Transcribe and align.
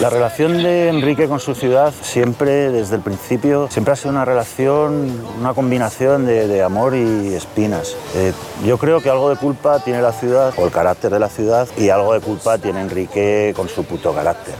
La 0.00 0.08
relación 0.08 0.62
de 0.62 0.88
Enrique 0.88 1.28
con 1.28 1.40
su 1.40 1.54
ciudad 1.54 1.92
siempre, 2.00 2.70
desde 2.70 2.96
el 2.96 3.02
principio, 3.02 3.68
siempre 3.70 3.92
ha 3.92 3.96
sido 3.96 4.08
una 4.08 4.24
relación, 4.24 5.22
una 5.38 5.52
combinación 5.52 6.24
de, 6.24 6.48
de 6.48 6.62
amor 6.62 6.94
y 6.96 7.34
espinas. 7.34 7.94
Eh, 8.14 8.32
yo 8.64 8.78
creo 8.78 9.02
que 9.02 9.10
algo 9.10 9.28
de 9.28 9.36
culpa 9.36 9.78
tiene 9.80 10.00
la 10.00 10.12
ciudad, 10.12 10.54
o 10.56 10.64
el 10.64 10.72
carácter 10.72 11.10
de 11.10 11.18
la 11.18 11.28
ciudad, 11.28 11.68
y 11.76 11.90
algo 11.90 12.14
de 12.14 12.20
culpa 12.20 12.56
tiene 12.56 12.80
Enrique 12.80 13.52
con 13.54 13.68
su 13.68 13.84
puto 13.84 14.14
carácter. 14.14 14.54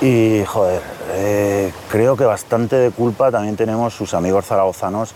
Y, 0.00 0.42
joder, 0.44 0.82
eh, 1.12 1.72
creo 1.88 2.16
que 2.16 2.24
bastante 2.24 2.74
de 2.74 2.90
culpa 2.90 3.30
también 3.30 3.54
tenemos 3.54 3.94
sus 3.94 4.14
amigos 4.14 4.46
zaragozanos, 4.46 5.14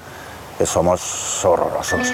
que 0.59 0.65
somos 0.65 1.45
horrorosos. 1.45 2.13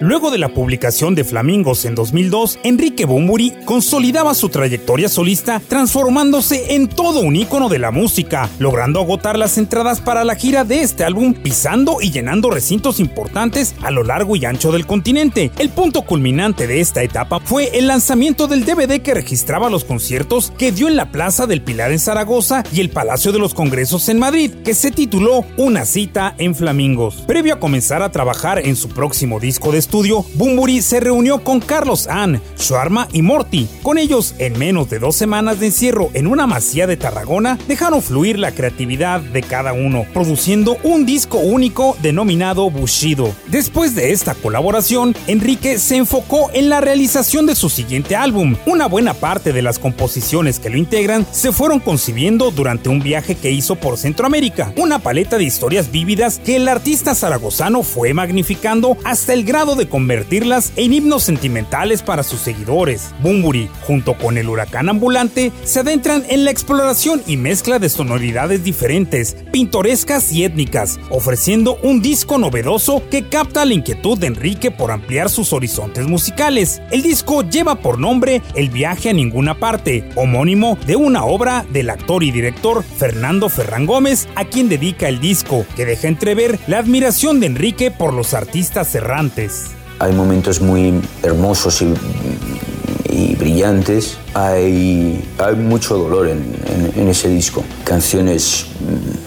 Luego 0.00 0.30
de 0.30 0.36
la 0.36 0.50
publicación 0.50 1.14
de 1.14 1.24
Flamingos 1.24 1.86
en 1.86 1.94
2002, 1.94 2.58
Enrique 2.64 3.06
Bumburi 3.06 3.54
consolidaba 3.64 4.34
su 4.34 4.50
trayectoria 4.50 5.08
solista 5.08 5.62
transformándose 5.66 6.74
en 6.74 6.86
todo 6.86 7.20
un 7.20 7.34
ícono 7.34 7.70
de 7.70 7.78
la 7.78 7.90
música, 7.90 8.50
logrando 8.58 9.00
agotar 9.00 9.38
las 9.38 9.56
entradas 9.56 10.02
para 10.02 10.22
la 10.24 10.34
gira 10.34 10.64
de 10.64 10.82
este 10.82 11.02
álbum, 11.02 11.32
pisando 11.32 12.02
y 12.02 12.10
llenando 12.10 12.50
recintos 12.50 13.00
importantes 13.00 13.74
a 13.80 13.90
lo 13.90 14.02
largo 14.02 14.36
y 14.36 14.44
ancho 14.44 14.70
del 14.70 14.86
continente. 14.86 15.50
El 15.58 15.70
punto 15.70 16.02
culminante 16.02 16.66
de 16.66 16.80
esta 16.80 17.02
etapa 17.02 17.40
fue 17.40 17.78
el 17.78 17.86
lanzamiento 17.86 18.48
del 18.48 18.66
DVD 18.66 19.00
que 19.00 19.14
registraba 19.14 19.70
los 19.70 19.84
conciertos 19.84 20.52
que 20.58 20.72
dio 20.72 20.88
en 20.88 20.96
la 20.96 21.10
Plaza 21.10 21.46
del 21.46 21.62
Pilar 21.62 21.90
en 21.90 22.00
Zaragoza 22.00 22.64
y 22.70 22.80
el 22.80 22.90
Palacio 22.90 23.32
de 23.32 23.38
los 23.38 23.54
Congresos 23.54 24.10
en 24.10 24.18
Madrid, 24.18 24.52
que 24.62 24.74
se 24.74 24.90
tituló 24.90 25.46
Una 25.56 25.86
cita 25.86 26.34
en 26.36 26.54
Flamingos. 26.54 27.24
Previo 27.26 27.54
a 27.54 27.60
comenzar 27.60 28.02
a 28.02 28.12
trabajar 28.12 28.58
en 28.58 28.76
su 28.76 28.90
próximo 28.90 29.40
disco 29.40 29.72
de 29.72 29.85
estudio, 29.86 30.24
Bumburi 30.34 30.82
se 30.82 30.98
reunió 30.98 31.44
con 31.44 31.60
Carlos 31.60 32.08
Ann, 32.08 32.42
Sharma 32.58 33.06
y 33.12 33.22
Morty. 33.22 33.68
Con 33.84 33.98
ellos, 33.98 34.34
en 34.38 34.58
menos 34.58 34.90
de 34.90 34.98
dos 34.98 35.14
semanas 35.14 35.60
de 35.60 35.66
encierro 35.66 36.10
en 36.12 36.26
una 36.26 36.48
masía 36.48 36.88
de 36.88 36.96
Tarragona, 36.96 37.56
dejaron 37.68 38.02
fluir 38.02 38.36
la 38.36 38.50
creatividad 38.50 39.20
de 39.20 39.42
cada 39.42 39.72
uno, 39.74 40.04
produciendo 40.12 40.76
un 40.82 41.06
disco 41.06 41.38
único 41.38 41.96
denominado 42.02 42.68
Bushido. 42.68 43.32
Después 43.46 43.94
de 43.94 44.10
esta 44.10 44.34
colaboración, 44.34 45.14
Enrique 45.28 45.78
se 45.78 45.94
enfocó 45.94 46.50
en 46.52 46.68
la 46.68 46.80
realización 46.80 47.46
de 47.46 47.54
su 47.54 47.70
siguiente 47.70 48.16
álbum. 48.16 48.56
Una 48.66 48.88
buena 48.88 49.14
parte 49.14 49.52
de 49.52 49.62
las 49.62 49.78
composiciones 49.78 50.58
que 50.58 50.68
lo 50.68 50.78
integran 50.78 51.24
se 51.30 51.52
fueron 51.52 51.78
concibiendo 51.78 52.50
durante 52.50 52.88
un 52.88 52.98
viaje 52.98 53.36
que 53.36 53.52
hizo 53.52 53.76
por 53.76 53.98
Centroamérica, 53.98 54.72
una 54.76 54.98
paleta 54.98 55.38
de 55.38 55.44
historias 55.44 55.92
vívidas 55.92 56.40
que 56.44 56.56
el 56.56 56.66
artista 56.66 57.14
zaragozano 57.14 57.84
fue 57.84 58.12
magnificando 58.14 58.96
hasta 59.04 59.32
el 59.32 59.44
grado 59.44 59.75
de 59.76 59.88
convertirlas 59.88 60.72
en 60.76 60.92
himnos 60.92 61.22
sentimentales 61.22 62.02
para 62.02 62.22
sus 62.22 62.40
seguidores. 62.40 63.14
Bumburi, 63.22 63.68
junto 63.86 64.14
con 64.14 64.38
el 64.38 64.48
huracán 64.48 64.88
ambulante, 64.88 65.52
se 65.64 65.80
adentran 65.80 66.24
en 66.28 66.44
la 66.44 66.50
exploración 66.50 67.22
y 67.26 67.36
mezcla 67.36 67.78
de 67.78 67.88
sonoridades 67.88 68.64
diferentes, 68.64 69.36
pintorescas 69.52 70.32
y 70.32 70.44
étnicas, 70.44 70.98
ofreciendo 71.10 71.78
un 71.82 72.02
disco 72.02 72.38
novedoso 72.38 73.02
que 73.10 73.28
capta 73.28 73.64
la 73.64 73.74
inquietud 73.74 74.18
de 74.18 74.28
Enrique 74.28 74.70
por 74.70 74.90
ampliar 74.90 75.30
sus 75.30 75.52
horizontes 75.52 76.06
musicales. 76.06 76.80
El 76.90 77.02
disco 77.02 77.42
lleva 77.42 77.76
por 77.76 77.98
nombre 77.98 78.42
El 78.54 78.70
viaje 78.70 79.10
a 79.10 79.12
ninguna 79.12 79.58
parte, 79.58 80.08
homónimo 80.14 80.78
de 80.86 80.96
una 80.96 81.24
obra 81.24 81.66
del 81.72 81.90
actor 81.90 82.22
y 82.22 82.30
director 82.30 82.82
Fernando 82.82 83.48
Ferran 83.48 83.86
Gómez, 83.86 84.28
a 84.34 84.44
quien 84.44 84.68
dedica 84.68 85.08
el 85.08 85.20
disco, 85.20 85.66
que 85.76 85.84
deja 85.84 86.08
entrever 86.08 86.58
la 86.66 86.78
admiración 86.78 87.40
de 87.40 87.46
Enrique 87.46 87.90
por 87.90 88.12
los 88.12 88.34
artistas 88.34 88.94
errantes. 88.94 89.65
Hay 89.98 90.12
momentos 90.12 90.60
muy 90.60 91.00
hermosos 91.22 91.80
y, 91.82 91.94
y 93.08 93.34
brillantes. 93.36 94.18
Hay, 94.34 95.24
hay 95.38 95.54
mucho 95.56 95.96
dolor 95.96 96.28
en, 96.28 96.38
en- 96.66 97.00
en 97.02 97.08
ese 97.08 97.28
disco. 97.28 97.64
Canciones 97.84 98.66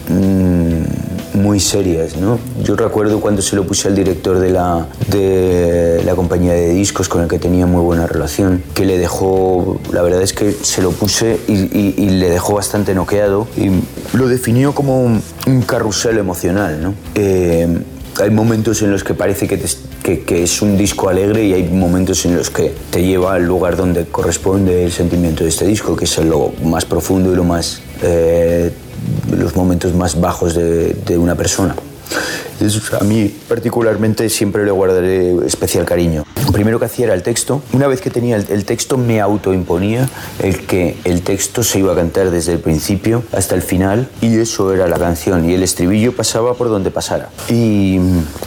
mm, 0.10 1.40
muy 1.42 1.60
serias, 1.60 2.18
¿no? 2.18 2.38
Yo 2.64 2.76
recuerdo 2.76 3.20
cuando 3.20 3.42
se 3.42 3.56
lo 3.56 3.66
puse 3.66 3.88
al 3.88 3.96
director 3.96 4.40
de 4.40 4.50
la, 4.52 4.88
de 5.08 6.02
la 6.06 6.14
compañía 6.16 6.54
de 6.54 6.70
discos 6.70 7.08
con 7.10 7.22
el 7.24 7.28
que 7.28 7.40
tenía 7.40 7.66
muy 7.66 7.82
buena 7.82 8.06
relación, 8.08 8.62
que 8.74 8.86
le 8.86 8.98
dejó, 8.98 9.80
la 9.92 10.02
verdad 10.02 10.22
es 10.22 10.34
que 10.34 10.52
se 10.52 10.82
lo 10.82 10.92
puse 10.92 11.40
y, 11.48 11.54
y- 11.54 11.96
y 11.98 12.10
le 12.12 12.30
dejó 12.30 12.56
bastante 12.56 12.94
noqueado 12.94 13.48
y 13.58 13.70
lo 14.18 14.28
definió 14.28 14.74
como 14.74 15.02
un, 15.02 15.22
un 15.48 15.62
carrusel 15.62 16.18
emocional, 16.18 16.82
¿no? 16.82 16.94
Eh, 17.16 17.68
hay 18.22 18.30
momentos 18.30 18.82
en 18.82 18.92
los 18.92 19.04
que 19.04 19.14
parece 19.14 19.48
que, 19.48 19.58
te- 19.58 20.20
que- 20.22 20.44
es 20.44 20.62
un 20.62 20.78
disco 20.78 21.10
alegre 21.10 21.46
y 21.46 21.54
hay 21.54 21.64
momentos 21.64 22.26
en 22.26 22.36
los 22.36 22.50
que 22.50 22.74
te 22.92 23.04
lleva 23.04 23.36
al 23.36 23.46
lugar 23.46 23.76
donde 23.78 24.06
corresponde 24.06 24.84
el 24.86 24.92
sentimiento 24.92 25.44
de 25.44 25.50
este 25.50 25.66
disco, 25.66 25.96
que 25.96 26.06
es 26.06 26.18
lo 26.20 26.52
más 26.64 26.86
profundo 26.86 27.32
y 27.32 27.36
lo 27.36 27.44
más, 27.44 27.82
eh, 28.02 28.72
los 29.38 29.56
momentos 29.56 29.94
más 29.94 30.20
bajos 30.20 30.56
de 30.56 31.18
una 31.18 31.36
persona. 31.36 31.76
A 33.00 33.04
mí 33.04 33.34
particularmente 33.48 34.30
siempre 34.30 34.66
le 34.66 34.72
guardaré 34.72 35.36
especial 35.46 35.86
cariño. 35.86 36.26
Lo 36.46 36.52
primero 36.52 36.80
que 36.80 36.86
hacía 36.86 37.06
era 37.06 37.14
el 37.14 37.24
texto. 37.24 37.62
Una 37.74 37.88
vez 37.88 38.02
que 38.02 38.10
tenía 38.10 38.36
el, 38.36 38.46
el 38.50 38.66
texto 38.66 38.98
me 38.98 39.22
autoimponía 39.22 40.10
el 40.40 40.66
que 40.66 40.98
el 41.04 41.22
texto 41.22 41.64
se 41.64 41.80
iba 41.80 41.94
a 41.94 41.96
cantar 41.96 42.32
desde 42.32 42.54
el 42.54 42.60
principio 42.60 43.24
hasta 43.32 43.56
el 43.56 43.62
final 43.62 44.10
y 44.22 44.38
eso 44.40 44.74
era 44.74 44.88
la 44.88 44.98
canción 44.98 45.50
y 45.50 45.54
el 45.54 45.64
estribillo 45.64 46.16
pasaba 46.16 46.54
por 46.56 46.70
donde 46.70 46.92
pasara. 46.92 47.30
Y 47.50 48.00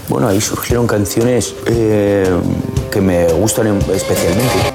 bueno, 0.08 0.28
ahí 0.28 0.40
surgieron 0.40 0.86
canciones 0.86 1.54
eh, 1.66 2.28
que 2.90 3.00
me 3.00 3.26
gustan 3.32 3.68
en- 3.68 3.76
especialmente. 3.94 4.71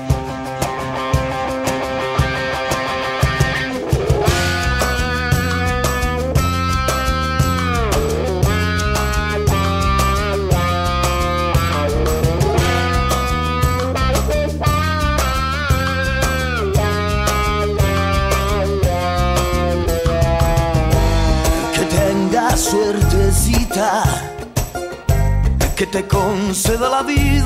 Te 25.98 26.08
conceda 26.08 26.90
la 26.90 27.02
vida 27.02 27.37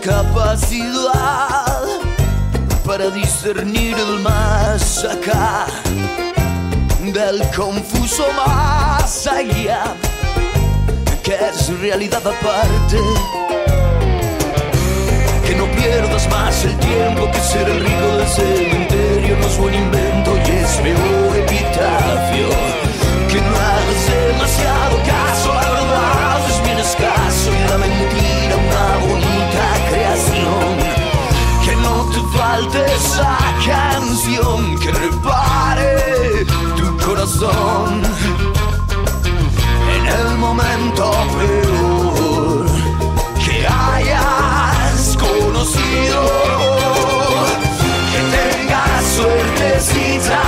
capacidad 0.00 1.84
para 2.84 3.10
discernir 3.10 3.96
el 3.98 4.20
más 4.20 5.04
acá 5.04 5.66
del 7.04 7.42
confuso 7.54 8.26
más 8.34 9.26
allá, 9.26 9.94
que 11.22 11.34
es 11.34 11.78
realidad 11.80 12.22
aparte. 12.26 12.98
Que 15.46 15.54
no 15.56 15.66
pierdas 15.72 16.28
más 16.30 16.64
el 16.64 16.76
tiempo 16.78 17.30
que 17.30 17.40
ser 17.40 17.68
el 17.68 17.80
rico 17.80 18.16
del 18.16 18.28
cementerio 18.28 19.36
no 19.38 19.46
es 19.46 19.58
buen 19.58 19.74
invento 19.74 20.36
y 20.36 20.50
es 20.50 20.76
peor 20.76 21.36
epitafio. 21.36 22.48
Que 23.28 23.40
no 23.40 23.56
hagas 23.56 24.06
demasiado 24.08 24.96
caso 25.04 25.29
esa 33.00 33.38
canción 33.66 34.78
que 34.78 34.90
repare 34.92 36.44
tu 36.76 36.86
corazón 37.06 38.02
en 39.96 40.06
el 40.18 40.38
momento 40.38 41.04
peor 41.36 42.66
que 43.44 43.66
hayas 43.66 45.16
conocido. 45.16 46.22
Que 48.12 48.20
tengas 48.36 49.04
suertecita, 49.16 50.42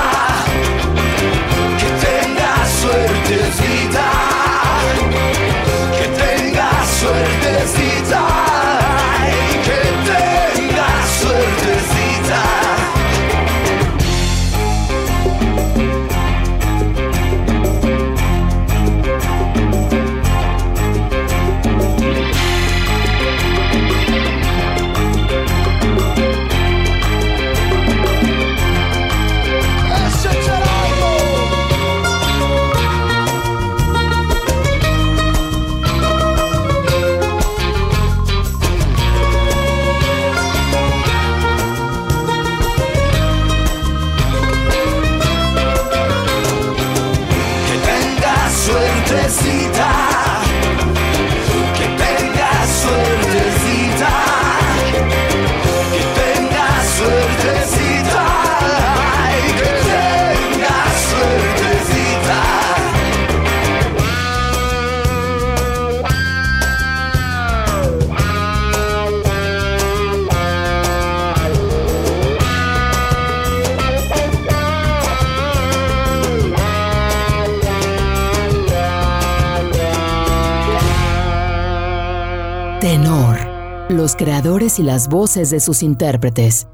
Los 84.03 84.17
creadores 84.17 84.81
y 84.81 84.83
las 84.83 85.07
voces 85.07 85.51
de 85.51 85.61
sus 85.61 85.81
intérpretes. 85.85 86.67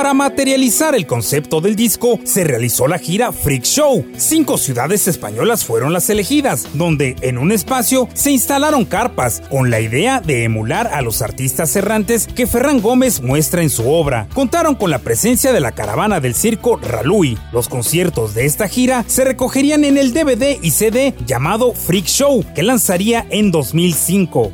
Para 0.00 0.14
materializar 0.14 0.94
el 0.94 1.06
concepto 1.06 1.60
del 1.60 1.76
disco, 1.76 2.18
se 2.24 2.42
realizó 2.42 2.88
la 2.88 2.98
gira 2.98 3.32
Freak 3.32 3.64
Show. 3.64 4.06
Cinco 4.16 4.56
ciudades 4.56 5.06
españolas 5.08 5.66
fueron 5.66 5.92
las 5.92 6.08
elegidas, 6.08 6.68
donde 6.72 7.16
en 7.20 7.36
un 7.36 7.52
espacio 7.52 8.08
se 8.14 8.30
instalaron 8.30 8.86
carpas, 8.86 9.42
con 9.50 9.68
la 9.68 9.78
idea 9.78 10.22
de 10.22 10.44
emular 10.44 10.86
a 10.86 11.02
los 11.02 11.20
artistas 11.20 11.76
errantes 11.76 12.26
que 12.26 12.46
Ferran 12.46 12.80
Gómez 12.80 13.20
muestra 13.20 13.60
en 13.60 13.68
su 13.68 13.90
obra. 13.90 14.26
Contaron 14.32 14.74
con 14.74 14.90
la 14.90 15.00
presencia 15.00 15.52
de 15.52 15.60
la 15.60 15.72
caravana 15.72 16.18
del 16.18 16.34
circo 16.34 16.78
Ralui. 16.78 17.36
Los 17.52 17.68
conciertos 17.68 18.32
de 18.32 18.46
esta 18.46 18.68
gira 18.68 19.04
se 19.06 19.24
recogerían 19.26 19.84
en 19.84 19.98
el 19.98 20.14
DVD 20.14 20.56
y 20.62 20.70
CD 20.70 21.14
llamado 21.26 21.74
Freak 21.74 22.06
Show, 22.06 22.42
que 22.54 22.62
lanzaría 22.62 23.26
en 23.28 23.50
2005. 23.50 24.50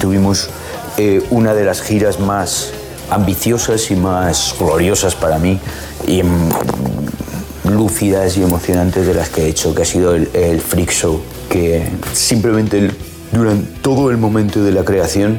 Tuvimos 0.00 0.48
eh, 0.96 1.22
una 1.28 1.52
de 1.52 1.66
las 1.66 1.82
giras 1.82 2.18
más 2.18 2.72
ambiciosas 3.10 3.90
y 3.90 3.96
más 3.96 4.54
gloriosas 4.58 5.14
para 5.14 5.38
mí 5.38 5.58
y 6.06 6.22
mm, 6.22 6.48
lúcidas 7.72 8.36
y 8.36 8.42
emocionantes 8.42 9.06
de 9.06 9.14
las 9.14 9.28
que 9.28 9.42
he 9.42 9.48
hecho, 9.48 9.74
que 9.74 9.82
ha 9.82 9.86
sido 9.86 10.14
el, 10.14 10.28
el 10.34 10.60
Freak 10.60 10.90
Show, 10.90 11.20
que 11.48 11.88
simplemente 12.12 12.78
el- 12.78 12.92
durante 13.32 13.78
todo 13.80 14.10
el 14.10 14.16
momento 14.16 14.60
de 14.64 14.72
la 14.72 14.84
creación, 14.84 15.38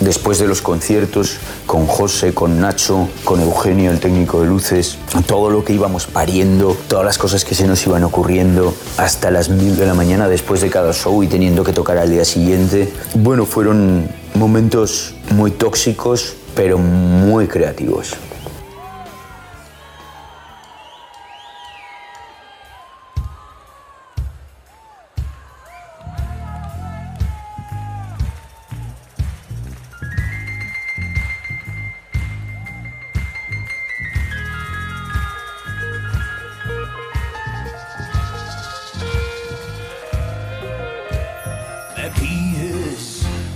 después 0.00 0.38
de 0.38 0.46
los 0.48 0.62
conciertos, 0.62 1.36
con 1.66 1.86
José, 1.86 2.32
con 2.32 2.62
Nacho, 2.62 3.10
con 3.24 3.42
Eugenio, 3.42 3.90
el 3.90 4.00
técnico 4.00 4.40
de 4.40 4.46
luces, 4.46 4.96
todo 5.26 5.50
lo 5.50 5.62
que 5.66 5.74
íbamos 5.74 6.06
pariendo, 6.06 6.74
todas 6.88 7.04
las 7.04 7.18
cosas 7.18 7.44
que 7.44 7.54
se 7.54 7.66
nos 7.66 7.86
iban 7.86 8.04
ocurriendo, 8.04 8.72
hasta 8.96 9.30
las 9.30 9.50
mil 9.50 9.76
de 9.76 9.84
la 9.84 9.92
mañana 9.92 10.28
después 10.28 10.62
de 10.62 10.70
cada 10.70 10.94
show 10.94 11.22
y 11.22 11.26
teniendo 11.26 11.62
que 11.62 11.74
tocar 11.74 11.98
al 11.98 12.08
día 12.10 12.24
siguiente. 12.24 12.90
Bueno, 13.16 13.44
fueron 13.44 14.08
momentos 14.34 15.14
muy 15.34 15.50
tóxicos, 15.50 16.36
pero 16.58 16.76
muy 16.76 17.46
creativos. 17.46 18.16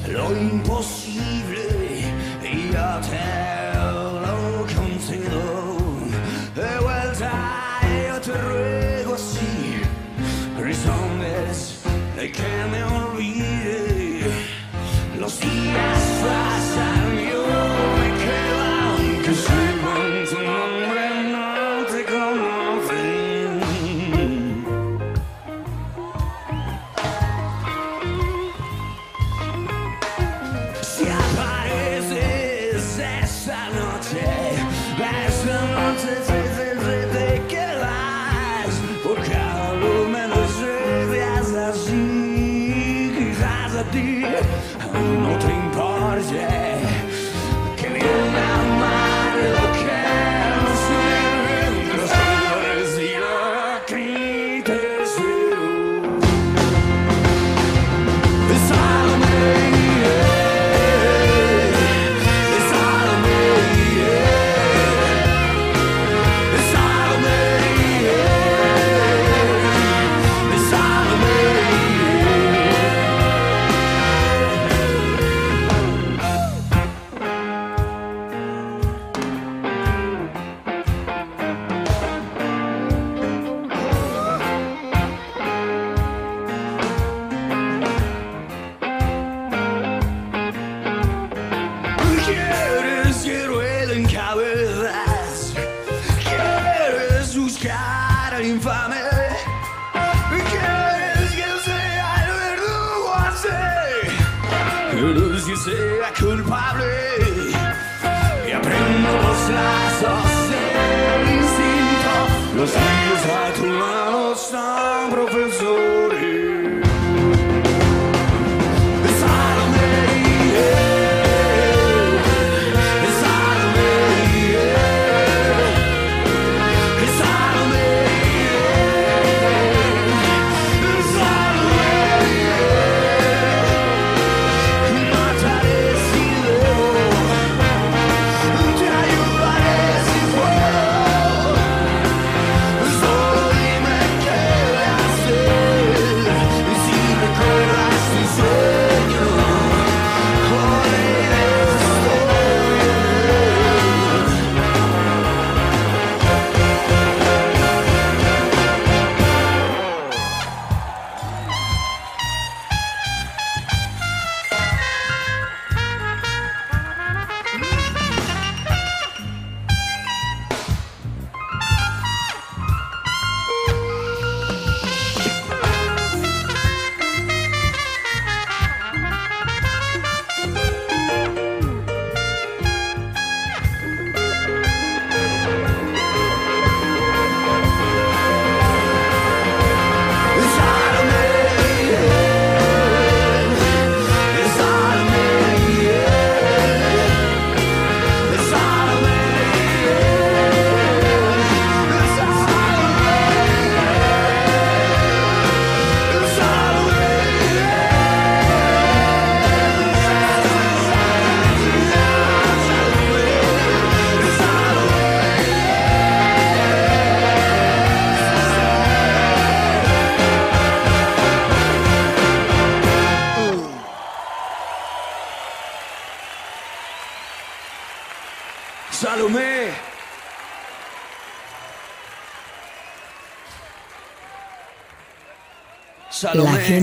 Lo 0.08 0.30
imposible 0.36 1.01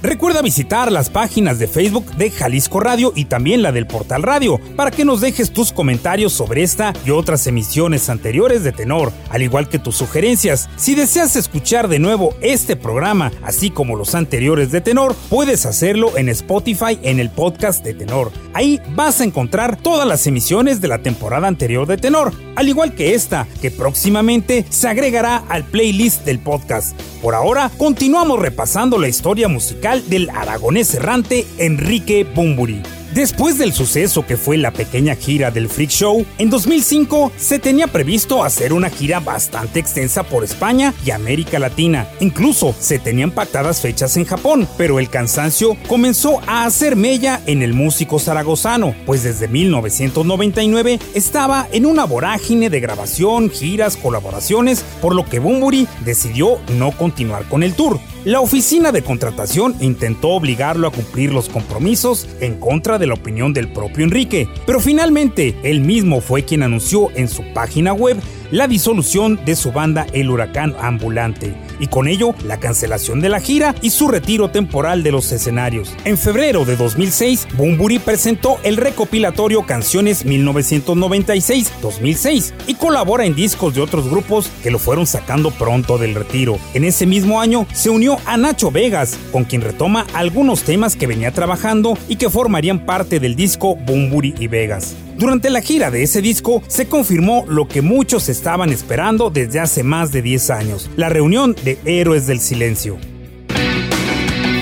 Recuerda 0.00 0.42
visitar 0.42 0.92
las 0.92 1.10
páginas 1.10 1.58
de 1.58 1.66
Facebook 1.66 2.06
de 2.14 2.30
Jalisco 2.30 2.78
Radio 2.78 3.12
y 3.16 3.24
también 3.24 3.62
la 3.62 3.72
del 3.72 3.88
Portal 3.88 4.22
Radio 4.22 4.60
para 4.76 4.92
que 4.92 5.04
nos 5.04 5.20
dejes 5.20 5.50
tus 5.50 5.72
comentarios 5.72 6.32
sobre 6.32 6.62
esta 6.62 6.92
y 7.04 7.10
otras 7.10 7.48
emisiones 7.48 8.08
anteriores 8.08 8.62
de 8.62 8.70
Tenor, 8.70 9.12
al 9.28 9.42
igual 9.42 9.68
que 9.68 9.80
tus 9.80 9.96
sugerencias. 9.96 10.70
Si 10.76 10.94
deseas 10.94 11.34
escuchar 11.34 11.88
de 11.88 11.98
nuevo 11.98 12.32
este 12.40 12.76
programa, 12.76 13.32
así 13.42 13.70
como 13.70 13.96
los 13.96 14.14
anteriores 14.14 14.70
de 14.70 14.80
Tenor, 14.80 15.16
puedes 15.28 15.66
hacerlo 15.66 16.16
en 16.16 16.28
Spotify 16.28 16.96
en 17.02 17.18
el 17.18 17.30
podcast 17.30 17.84
de 17.84 17.94
Tenor. 17.94 18.30
Ahí 18.54 18.80
vas 18.94 19.20
a 19.20 19.24
encontrar 19.24 19.76
todas 19.82 20.06
las 20.06 20.24
emisiones 20.28 20.80
de 20.80 20.86
la 20.86 20.98
temporada 20.98 21.48
anterior 21.48 21.88
de 21.88 21.96
Tenor, 21.96 22.32
al 22.54 22.68
igual 22.68 22.94
que 22.94 23.14
esta, 23.14 23.48
que 23.60 23.72
próximamente 23.72 24.64
se 24.68 24.86
agregará 24.86 25.38
al 25.48 25.64
playlist 25.64 26.24
del 26.24 26.38
podcast. 26.38 26.96
Por 27.20 27.34
ahora, 27.34 27.68
continuamos 27.76 28.38
repasando 28.38 28.96
la 28.96 29.08
historia 29.08 29.48
musical 29.48 29.87
del 29.96 30.28
aragonés 30.30 30.94
errante 30.94 31.46
Enrique 31.58 32.24
Bumburi. 32.24 32.82
Después 33.14 33.56
del 33.56 33.72
suceso 33.72 34.26
que 34.26 34.36
fue 34.36 34.58
la 34.58 34.70
pequeña 34.70 35.14
gira 35.14 35.50
del 35.50 35.70
Freak 35.70 35.90
Show, 35.90 36.26
en 36.36 36.50
2005 36.50 37.32
se 37.38 37.58
tenía 37.58 37.86
previsto 37.86 38.44
hacer 38.44 38.74
una 38.74 38.90
gira 38.90 39.18
bastante 39.18 39.80
extensa 39.80 40.24
por 40.24 40.44
España 40.44 40.92
y 41.06 41.10
América 41.10 41.58
Latina. 41.58 42.06
Incluso 42.20 42.74
se 42.78 42.98
tenían 42.98 43.30
pactadas 43.30 43.80
fechas 43.80 44.18
en 44.18 44.26
Japón, 44.26 44.68
pero 44.76 44.98
el 44.98 45.08
cansancio 45.08 45.74
comenzó 45.88 46.42
a 46.46 46.66
hacer 46.66 46.96
mella 46.96 47.40
en 47.46 47.62
el 47.62 47.72
músico 47.72 48.18
zaragozano, 48.18 48.94
pues 49.06 49.22
desde 49.22 49.48
1999 49.48 51.00
estaba 51.14 51.66
en 51.72 51.86
una 51.86 52.04
vorágine 52.04 52.68
de 52.68 52.80
grabación, 52.80 53.48
giras, 53.50 53.96
colaboraciones, 53.96 54.84
por 55.00 55.14
lo 55.14 55.24
que 55.24 55.38
Bumburi 55.38 55.88
decidió 56.04 56.58
no 56.76 56.92
continuar 56.92 57.48
con 57.48 57.62
el 57.62 57.72
tour. 57.72 57.98
La 58.24 58.40
oficina 58.40 58.90
de 58.90 59.02
contratación 59.02 59.76
intentó 59.80 60.30
obligarlo 60.30 60.88
a 60.88 60.90
cumplir 60.90 61.32
los 61.32 61.48
compromisos 61.48 62.28
en 62.40 62.58
contra 62.58 62.98
de 62.98 63.06
la 63.06 63.14
opinión 63.14 63.52
del 63.52 63.72
propio 63.72 64.04
Enrique, 64.04 64.48
pero 64.66 64.80
finalmente 64.80 65.56
él 65.62 65.80
mismo 65.80 66.20
fue 66.20 66.44
quien 66.44 66.64
anunció 66.64 67.10
en 67.14 67.28
su 67.28 67.44
página 67.54 67.92
web 67.92 68.20
la 68.50 68.68
disolución 68.68 69.40
de 69.44 69.56
su 69.56 69.72
banda 69.72 70.06
El 70.12 70.30
Huracán 70.30 70.76
Ambulante 70.80 71.54
y 71.80 71.88
con 71.88 72.06
ello 72.08 72.34
la 72.44 72.58
cancelación 72.58 73.20
de 73.20 73.28
la 73.28 73.40
gira 73.40 73.74
y 73.82 73.90
su 73.90 74.08
retiro 74.08 74.48
temporal 74.50 75.02
de 75.02 75.12
los 75.12 75.30
escenarios. 75.32 75.94
En 76.04 76.16
febrero 76.18 76.64
de 76.64 76.76
2006, 76.76 77.48
Bumburi 77.56 77.98
presentó 77.98 78.60
el 78.62 78.76
recopilatorio 78.76 79.62
Canciones 79.62 80.24
1996-2006 80.26 82.52
y 82.66 82.74
colabora 82.74 83.24
en 83.26 83.34
discos 83.34 83.74
de 83.74 83.80
otros 83.80 84.08
grupos 84.08 84.50
que 84.62 84.70
lo 84.70 84.78
fueron 84.78 85.06
sacando 85.06 85.50
pronto 85.50 85.98
del 85.98 86.14
retiro. 86.14 86.58
En 86.74 86.84
ese 86.84 87.06
mismo 87.06 87.40
año 87.40 87.66
se 87.72 87.90
unió 87.90 88.18
a 88.26 88.36
Nacho 88.36 88.70
Vegas, 88.70 89.18
con 89.32 89.44
quien 89.44 89.62
retoma 89.62 90.06
algunos 90.14 90.62
temas 90.62 90.94
que 90.96 91.06
venía 91.06 91.32
trabajando 91.32 91.96
y 92.08 92.16
que 92.16 92.28
formarían 92.30 92.84
parte 92.84 93.20
del 93.20 93.36
disco 93.36 93.76
Bumburi 93.76 94.34
y 94.38 94.48
Vegas. 94.48 94.96
Durante 95.18 95.50
la 95.50 95.62
gira 95.62 95.90
de 95.90 96.04
ese 96.04 96.22
disco 96.22 96.62
se 96.68 96.86
confirmó 96.86 97.44
lo 97.48 97.66
que 97.66 97.82
muchos 97.82 98.28
estaban 98.28 98.70
esperando 98.70 99.30
desde 99.30 99.58
hace 99.58 99.82
más 99.82 100.12
de 100.12 100.22
10 100.22 100.50
años, 100.50 100.88
la 100.94 101.08
reunión 101.08 101.56
de 101.64 101.76
Héroes 101.84 102.28
del 102.28 102.38
Silencio. 102.38 102.98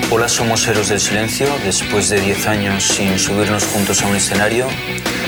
Hola, 0.09 0.27
somos 0.27 0.67
Héroes 0.67 0.89
del 0.89 0.99
Silencio. 0.99 1.45
Después 1.63 2.09
de 2.09 2.19
10 2.19 2.47
años 2.47 2.83
sin 2.85 3.19
subirnos 3.19 3.65
juntos 3.65 4.01
a 4.01 4.07
un 4.07 4.15
escenario, 4.15 4.65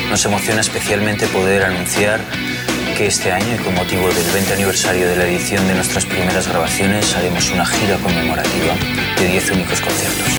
nos 0.10 0.26
emociona 0.26 0.62
especialmente 0.62 1.28
poder 1.28 1.64
anunciar 1.64 2.22
que 2.98 3.06
este 3.06 3.32
año, 3.32 3.54
y 3.54 3.64
con 3.64 3.76
motivo 3.76 4.08
del 4.08 4.34
20 4.34 4.54
aniversario 4.54 5.08
de 5.08 5.16
la 5.16 5.28
edición 5.28 5.68
de 5.68 5.76
nuestras 5.76 6.08
primeras 6.08 6.48
grabaciones, 6.48 7.16
haremos 7.16 7.52
una 7.52 7.68
gira 7.68 7.98
conmemorativa 7.98 8.74
de 9.20 9.28
10 9.28 9.52
únicos 9.52 9.80
conciertos. 9.80 10.39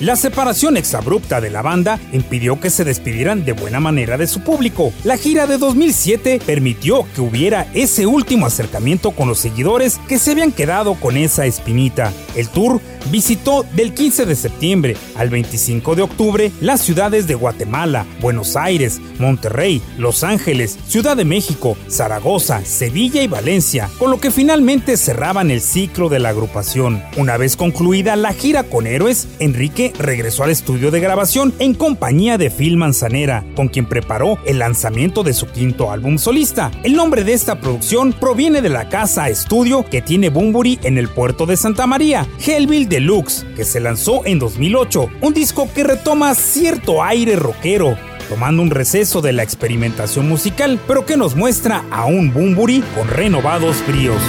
La 0.00 0.16
separación 0.16 0.76
exabrupta 0.76 1.40
de 1.40 1.50
la 1.50 1.62
banda 1.62 2.00
impidió 2.12 2.58
que 2.58 2.68
se 2.68 2.82
despidieran 2.82 3.44
de 3.44 3.52
buena 3.52 3.78
manera 3.78 4.18
de 4.18 4.26
su 4.26 4.40
público. 4.40 4.92
La 5.04 5.16
gira 5.16 5.46
de 5.46 5.56
2007 5.56 6.40
permitió 6.44 7.06
que 7.14 7.20
hubiera 7.20 7.68
ese 7.74 8.04
último 8.04 8.46
acercamiento 8.46 9.12
con 9.12 9.28
los 9.28 9.38
seguidores 9.38 10.00
que 10.08 10.18
se 10.18 10.32
habían 10.32 10.50
quedado 10.50 10.94
con 10.94 11.16
esa 11.16 11.46
espinita. 11.46 12.12
El 12.34 12.48
tour 12.48 12.80
visitó 13.10 13.64
del 13.74 13.94
15 13.94 14.26
de 14.26 14.36
septiembre 14.36 14.96
al 15.16 15.30
25 15.30 15.94
de 15.94 16.02
octubre 16.02 16.52
las 16.60 16.80
ciudades 16.80 17.26
de 17.26 17.34
Guatemala, 17.34 18.06
Buenos 18.20 18.56
Aires, 18.56 19.00
Monterrey, 19.18 19.82
Los 19.98 20.24
Ángeles, 20.24 20.78
Ciudad 20.86 21.16
de 21.16 21.24
México, 21.24 21.76
Zaragoza, 21.88 22.64
Sevilla 22.64 23.22
y 23.22 23.26
Valencia, 23.26 23.90
con 23.98 24.10
lo 24.10 24.20
que 24.20 24.30
finalmente 24.30 24.96
cerraban 24.96 25.50
el 25.50 25.60
ciclo 25.60 26.08
de 26.08 26.18
la 26.18 26.30
agrupación. 26.30 27.02
Una 27.16 27.36
vez 27.36 27.56
concluida 27.56 28.16
la 28.16 28.32
gira 28.32 28.64
con 28.64 28.86
Héroes, 28.86 29.28
Enrique 29.38 29.92
regresó 29.98 30.44
al 30.44 30.50
estudio 30.50 30.90
de 30.90 31.00
grabación 31.00 31.54
en 31.58 31.74
compañía 31.74 32.38
de 32.38 32.50
Phil 32.50 32.76
Manzanera, 32.76 33.44
con 33.54 33.68
quien 33.68 33.86
preparó 33.86 34.38
el 34.46 34.58
lanzamiento 34.58 35.22
de 35.22 35.34
su 35.34 35.46
quinto 35.46 35.90
álbum 35.90 36.18
solista. 36.18 36.70
El 36.82 36.94
nombre 36.94 37.24
de 37.24 37.32
esta 37.32 37.60
producción 37.60 38.12
proviene 38.12 38.62
de 38.62 38.68
la 38.68 38.88
casa 38.88 39.28
estudio 39.28 39.84
que 39.84 40.02
tiene 40.02 40.30
Bumburi 40.30 40.78
en 40.82 40.98
el 40.98 41.08
puerto 41.08 41.46
de 41.46 41.56
Santa 41.56 41.86
María, 41.86 42.26
Hellville 42.44 42.88
Deluxe, 42.94 43.44
que 43.56 43.64
se 43.64 43.80
lanzó 43.80 44.24
en 44.24 44.38
2008, 44.38 45.10
un 45.20 45.34
disco 45.34 45.68
que 45.74 45.82
retoma 45.82 46.32
cierto 46.36 47.02
aire 47.02 47.34
rockero, 47.34 47.98
tomando 48.28 48.62
un 48.62 48.70
receso 48.70 49.20
de 49.20 49.32
la 49.32 49.42
experimentación 49.42 50.28
musical, 50.28 50.78
pero 50.86 51.04
que 51.04 51.16
nos 51.16 51.34
muestra 51.34 51.82
a 51.90 52.04
un 52.04 52.32
Bumburi 52.32 52.84
con 52.94 53.08
renovados 53.08 53.84
bríos. 53.88 54.22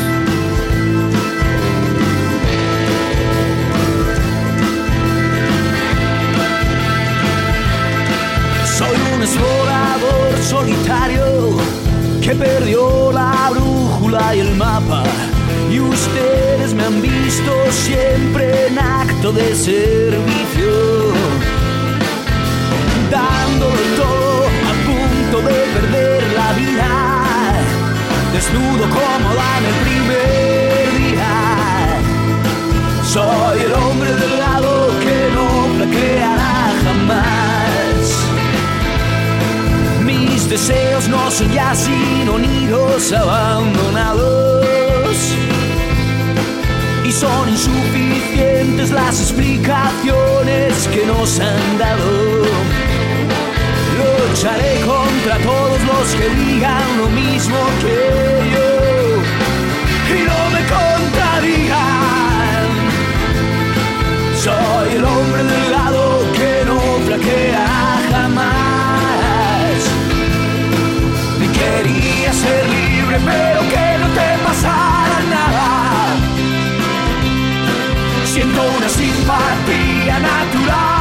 Soy 8.76 8.98
un 9.14 9.22
explorador 9.22 10.44
solitario 10.44 11.58
que 12.20 12.34
perdió 12.34 13.12
la 13.12 13.52
brújula 13.52 14.36
y 14.36 14.40
el 14.40 14.56
mapa. 14.56 15.04
Han 16.86 17.02
visto 17.02 17.52
siempre 17.72 18.68
en 18.68 18.78
acto 18.78 19.32
de 19.32 19.56
servicio, 19.56 21.14
dándolo 23.10 23.82
todo 23.96 24.44
a 24.46 24.74
punto 24.86 25.38
de 25.48 25.56
perder 25.74 26.24
la 26.34 26.54
vida, 26.54 26.88
desnudo 28.34 28.84
como 28.84 29.30
van 29.34 29.66
el 29.66 29.78
primer 29.88 30.86
día. 31.00 31.34
Soy 33.04 33.62
el 33.62 33.74
hombre 33.74 34.14
delgado 34.14 34.92
que 35.00 35.30
no 35.34 35.48
flaqueará 35.78 36.72
jamás. 36.84 38.04
Mis 40.04 40.48
deseos 40.48 41.08
no 41.08 41.32
son 41.32 41.52
ya 41.52 41.74
sino 41.74 42.38
nidos 42.38 43.12
abandonados. 43.12 44.75
Son 47.20 47.48
insuficientes 47.48 48.92
las 48.92 49.22
explicaciones 49.22 50.88
que 50.90 51.06
nos 51.06 51.40
han 51.40 51.78
dado. 51.78 52.44
Lucharé 53.98 54.82
contra 54.82 55.38
todos 55.38 55.82
los 55.84 56.14
que 56.16 56.28
digan 56.30 56.98
lo 56.98 57.08
mismo 57.08 57.56
que 57.80 57.96
yo. 58.52 58.68
Y 60.14 60.24
no 60.28 60.50
me 60.52 60.62
contradigan. 60.76 61.78
Soy 64.36 64.96
el 64.98 65.06
hombre 65.06 65.44
delgado 65.46 66.20
que 66.34 66.66
no 66.66 66.82
flaquea 67.06 68.02
jamás. 68.12 69.80
Y 71.40 71.48
quería 71.48 72.34
ser 72.34 72.68
libre, 72.68 73.18
pero 73.26 73.62
que 73.70 73.85
Siento 78.36 78.62
una 78.78 78.90
simpatía 78.90 80.20
natural 80.20 80.95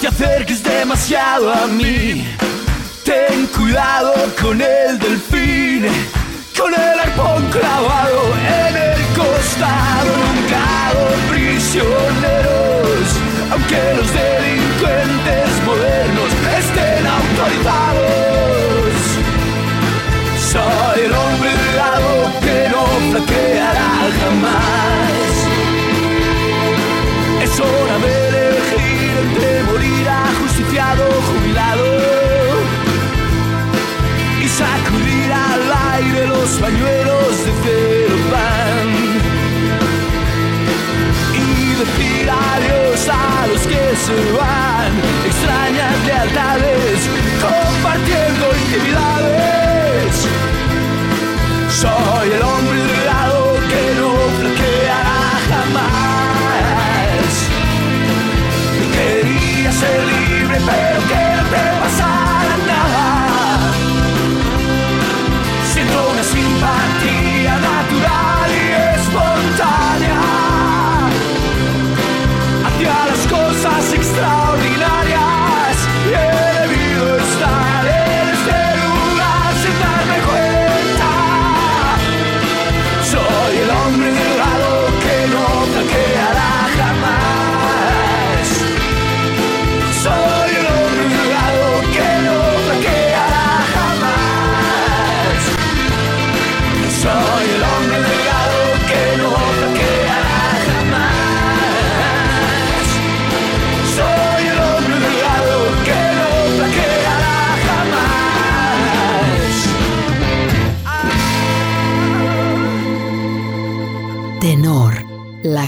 te 0.00 0.08
acerques 0.08 0.62
demasiado 0.62 1.52
a 1.52 1.66
mí. 1.66 2.26
Ten 3.04 3.46
cuidado 3.46 4.12
con 4.40 4.60
el 4.60 4.98
delfín, 4.98 5.86
con 6.58 6.72
el 6.72 7.00
arpón 7.00 7.44
clavado 7.50 8.22
en 8.36 8.76
el 8.76 9.00
costado. 9.16 10.10
Nunca 10.24 10.58
hago 10.86 11.06
prisioneros, 11.30 13.06
aunque 13.50 13.80
los 13.96 14.08
delincuentes 14.12 15.48
modernos 15.66 16.30
estén 16.58 17.06
autorizados. 17.06 18.14
Soy 20.52 21.04
el 21.04 21.12
hombre 21.12 21.50
delgado 21.50 22.10
que 22.40 22.68
no 22.70 22.84
flaqueará 23.10 23.92
jamás. 24.20 25.34
Es 27.42 27.60
hora 27.60 27.98
de 27.98 28.28
elegir 28.28 29.12
entre 29.24 29.53
jubilado 30.82 31.86
y 34.42 34.48
sacudir 34.48 35.32
al 35.32 35.62
aire 35.94 36.26
los 36.26 36.50
pañuelos 36.58 37.44
de 37.44 37.52
celofán 37.62 38.88
y 41.32 41.74
decir 41.76 42.28
adiós 42.28 43.08
a 43.08 43.46
los 43.46 43.62
que 43.62 43.96
se 44.04 44.32
van, 44.32 44.92
extrañas 45.24 46.06
lealtades, 46.06 47.08
compartiendo 47.40 48.44
intimidades. 48.66 50.26
Soy 51.70 52.32
el 52.32 52.42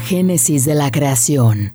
génesis 0.06 0.64
de 0.64 0.74
la 0.76 0.90
creación. 0.92 1.74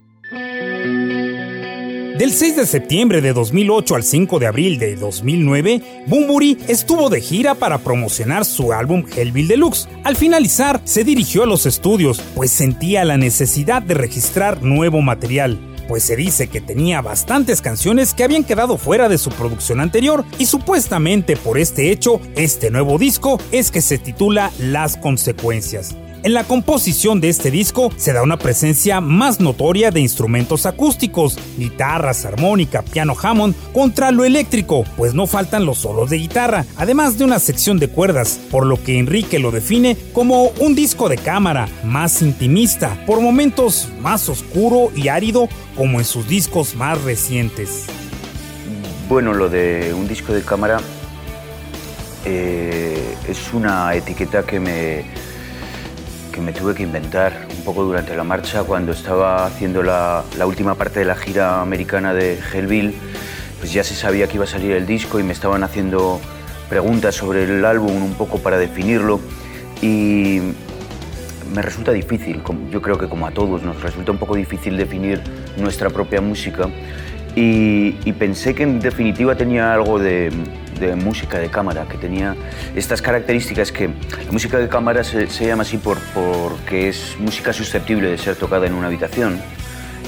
Del 2.17 2.31
6 2.31 2.55
de 2.55 2.65
septiembre 2.65 3.19
de 3.19 3.33
2008 3.33 3.95
al 3.95 4.03
5 4.03 4.39
de 4.39 4.47
abril 4.47 4.79
de 4.79 4.95
2009, 4.95 5.81
Bumburi 6.07 6.57
estuvo 6.67 7.09
de 7.09 7.19
gira 7.19 7.55
para 7.55 7.79
promocionar 7.79 8.45
su 8.45 8.71
álbum 8.71 9.03
Hellville 9.15 9.49
Deluxe. 9.49 9.89
Al 10.03 10.15
finalizar, 10.15 10.81
se 10.85 11.03
dirigió 11.03 11.43
a 11.43 11.47
los 11.47 11.65
estudios, 11.65 12.21
pues 12.35 12.51
sentía 12.51 13.03
la 13.03 13.17
necesidad 13.17 13.81
de 13.81 13.95
registrar 13.95 14.61
nuevo 14.63 15.01
material 15.01 15.59
pues 15.87 16.03
se 16.03 16.15
dice 16.15 16.47
que 16.47 16.61
tenía 16.61 17.01
bastantes 17.01 17.61
canciones 17.61 18.13
que 18.13 18.23
habían 18.23 18.45
quedado 18.45 18.77
fuera 18.77 19.09
de 19.09 19.17
su 19.17 19.29
producción 19.29 19.81
anterior 19.81 20.23
y 20.39 20.45
supuestamente 20.45 21.35
por 21.35 21.57
este 21.57 21.91
hecho, 21.91 22.21
este 22.37 22.71
nuevo 22.71 22.97
disco 22.97 23.37
es 23.51 23.71
que 23.71 23.81
se 23.81 23.97
titula 23.97 24.53
Las 24.57 24.95
Consecuencias. 24.95 25.97
En 26.23 26.35
la 26.35 26.43
composición 26.43 27.19
de 27.19 27.29
este 27.29 27.49
disco 27.49 27.91
se 27.97 28.13
da 28.13 28.21
una 28.21 28.37
presencia 28.37 29.01
más 29.01 29.39
notoria 29.39 29.89
de 29.89 30.01
instrumentos 30.01 30.67
acústicos, 30.67 31.39
guitarras, 31.57 32.25
armónica, 32.25 32.83
piano 32.83 33.15
Hammond 33.19 33.55
contra 33.73 34.11
lo 34.11 34.23
eléctrico, 34.23 34.83
pues 34.97 35.15
no 35.15 35.25
faltan 35.25 35.65
los 35.65 35.79
solos 35.79 36.11
de 36.11 36.19
guitarra, 36.19 36.65
además 36.77 37.17
de 37.17 37.23
una 37.23 37.39
sección 37.39 37.79
de 37.79 37.87
cuerdas, 37.87 38.39
por 38.51 38.67
lo 38.67 38.83
que 38.83 38.99
Enrique 38.99 39.39
lo 39.39 39.49
define 39.49 39.97
como 40.13 40.49
un 40.59 40.75
disco 40.75 41.09
de 41.09 41.17
cámara, 41.17 41.67
más 41.83 42.21
intimista, 42.21 43.03
por 43.07 43.19
momentos 43.19 43.89
más 43.99 44.29
oscuro 44.29 44.91
y 44.95 45.07
árido 45.07 45.49
como 45.75 45.97
en 45.97 46.05
sus 46.05 46.27
discos 46.27 46.75
más 46.75 47.01
recientes. 47.01 47.85
Bueno, 49.09 49.33
lo 49.33 49.49
de 49.49 49.91
un 49.97 50.07
disco 50.07 50.33
de 50.33 50.43
cámara 50.43 50.81
eh, 52.25 53.15
es 53.27 53.53
una 53.53 53.95
etiqueta 53.95 54.43
que 54.43 54.59
me 54.59 55.30
que 56.31 56.41
me 56.41 56.53
tuve 56.53 56.73
que 56.73 56.83
inventar 56.83 57.47
un 57.57 57.63
poco 57.63 57.83
durante 57.83 58.15
la 58.15 58.23
marcha 58.23 58.63
cuando 58.63 58.91
estaba 58.91 59.45
haciendo 59.45 59.83
la, 59.83 60.23
última 60.45 60.75
parte 60.75 60.99
de 60.99 61.05
la 61.05 61.15
gira 61.15 61.61
americana 61.61 62.13
de 62.13 62.39
Hellville, 62.39 62.93
pues 63.59 63.73
ya 63.73 63.83
se 63.83 63.93
sabía 63.93 64.27
que 64.27 64.35
iba 64.35 64.45
a 64.45 64.47
salir 64.47 64.71
el 64.71 64.85
disco 64.85 65.19
y 65.19 65.23
me 65.23 65.33
estaban 65.33 65.63
haciendo 65.63 66.19
preguntas 66.69 67.15
sobre 67.15 67.43
el 67.43 67.65
álbum 67.65 68.03
un 68.03 68.13
poco 68.13 68.39
para 68.39 68.57
definirlo 68.57 69.19
y 69.81 70.39
me 71.53 71.61
resulta 71.61 71.91
difícil, 71.91 72.41
yo 72.71 72.81
creo 72.81 72.97
que 72.97 73.09
como 73.09 73.27
a 73.27 73.31
todos 73.31 73.61
nos 73.63 73.81
resulta 73.81 74.11
un 74.11 74.17
poco 74.17 74.35
difícil 74.35 74.77
definir 74.77 75.21
nuestra 75.57 75.89
propia 75.89 76.21
música 76.21 76.69
y 77.35 78.11
pensé 78.13 78.55
que 78.55 78.63
en 78.63 78.79
definitiva 78.79 79.35
tenía 79.35 79.73
algo 79.73 79.99
de, 79.99 80.31
de 80.87 80.95
música 80.95 81.39
de 81.39 81.49
cámara, 81.49 81.85
que 81.87 81.97
tenía 81.97 82.35
estas 82.75 83.01
características 83.01 83.71
que 83.71 83.87
la 83.87 84.31
música 84.31 84.57
de 84.57 84.67
cámara 84.67 85.03
se, 85.03 85.27
llama 85.27 85.61
así 85.61 85.77
por, 85.77 85.99
porque 86.13 86.89
es 86.89 87.15
música 87.19 87.53
susceptible 87.53 88.09
de 88.09 88.17
ser 88.17 88.35
tocada 88.35 88.67
en 88.67 88.73
una 88.73 88.87
habitación, 88.87 89.39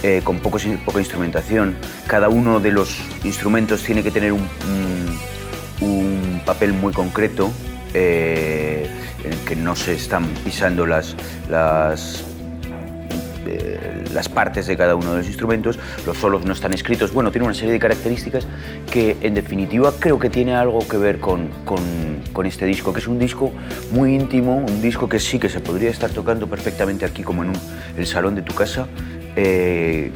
eh, 0.02 0.22
con 0.24 0.40
poco, 0.40 0.58
poca 0.84 1.00
instrumentación. 1.00 1.78
Cada 2.08 2.28
uno 2.30 2.60
de 2.60 2.72
los 2.72 3.00
instrumentos 3.24 3.84
tiene 3.84 4.04
que 4.04 4.12
tener 4.12 4.34
un, 4.34 4.44
papel 6.46 6.74
muy 6.74 6.92
concreto, 6.92 7.52
eh, 7.94 8.90
en 9.24 9.32
el 9.32 9.40
que 9.40 9.56
no 9.56 9.78
se 9.78 9.94
están 9.94 10.26
pisando 10.44 10.86
las 10.86 11.16
las 14.14 14.30
partes 14.30 14.68
de 14.68 14.78
cada 14.78 14.96
uno 14.96 15.12
de 15.12 15.18
los 15.20 15.28
instrumentos, 15.28 15.80
los 16.06 16.18
solos 16.18 16.46
no 16.46 16.54
están 16.54 16.74
escritos. 16.74 17.14
Bueno, 17.14 17.32
tiene 17.32 17.46
una 17.46 17.54
serie 17.54 17.74
de 17.74 17.80
características 17.80 18.48
que 18.92 19.18
en 19.22 19.34
definitiva 19.34 19.94
creo 20.00 20.20
que 20.20 20.30
tiene 20.30 20.56
algo 20.56 20.88
que 20.88 20.98
ver 20.98 21.20
con, 21.20 21.50
con, 21.66 22.46
este 22.46 22.66
disco, 22.66 22.92
que 22.92 23.00
es 23.00 23.08
un 23.08 23.20
disco 23.20 23.52
muy 23.92 24.16
íntimo, 24.16 24.58
un 24.58 24.82
disco 24.82 25.08
que 25.08 25.20
sí 25.20 25.40
que 25.40 25.48
se 25.48 25.62
podría 25.62 25.90
estar 25.90 26.10
tocando 26.10 26.48
perfectamente 26.48 27.06
aquí 27.06 27.24
como 27.24 27.44
en 27.44 27.54
el 27.98 28.06
salón 28.06 28.36
de 28.36 28.42
tu 28.42 28.54
casa. 28.54 28.88
Eh, 29.36 30.12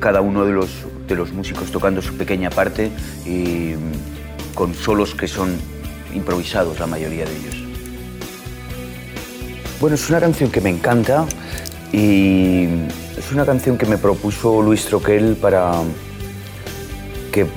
cada 0.00 0.20
uno 0.20 0.44
de 0.44 0.52
los, 0.52 0.70
de 1.06 1.14
los 1.16 1.32
músicos 1.32 1.70
tocando 1.70 2.00
su 2.00 2.16
pequeña 2.16 2.50
parte 2.50 2.90
y 3.26 3.74
con 4.54 4.74
solos 4.74 5.14
que 5.14 5.28
son 5.28 5.56
improvisados 6.14 6.78
la 6.78 6.86
mayoría 6.86 7.24
de 7.24 7.36
ellos. 7.36 7.56
Bueno, 9.80 9.94
es 9.94 10.08
una 10.08 10.18
canción 10.18 10.50
que 10.50 10.60
me 10.60 10.70
encanta 10.70 11.24
y 11.92 12.64
es 13.16 13.32
una 13.32 13.44
canción 13.44 13.78
que 13.78 13.86
me 13.86 13.98
propuso 13.98 14.62
Luis 14.62 14.84
Troquel 14.84 15.36
para 15.36 15.72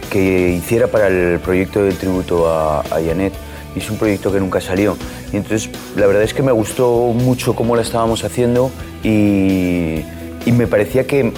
que, 0.09 0.55
hiciera 0.57 0.87
para 0.87 1.07
el 1.07 1.39
proyecto 1.39 1.83
de 1.83 1.93
tributo 1.93 2.49
a, 2.49 2.81
a 2.81 3.01
Janet. 3.05 3.33
Y 3.75 3.79
es 3.79 3.89
un 3.89 3.97
proyecto 3.97 4.31
que 4.31 4.39
nunca 4.39 4.59
salió. 4.59 4.97
Y 5.31 5.37
entonces 5.37 5.69
la 5.95 6.07
verdad 6.07 6.23
es 6.23 6.33
que 6.33 6.43
me 6.43 6.51
gustó 6.51 7.13
mucho 7.13 7.55
cómo 7.55 7.75
la 7.75 7.81
estábamos 7.81 8.23
haciendo 8.23 8.71
y, 9.03 10.03
me 10.51 10.67
parecía 10.67 11.07
que 11.07 11.31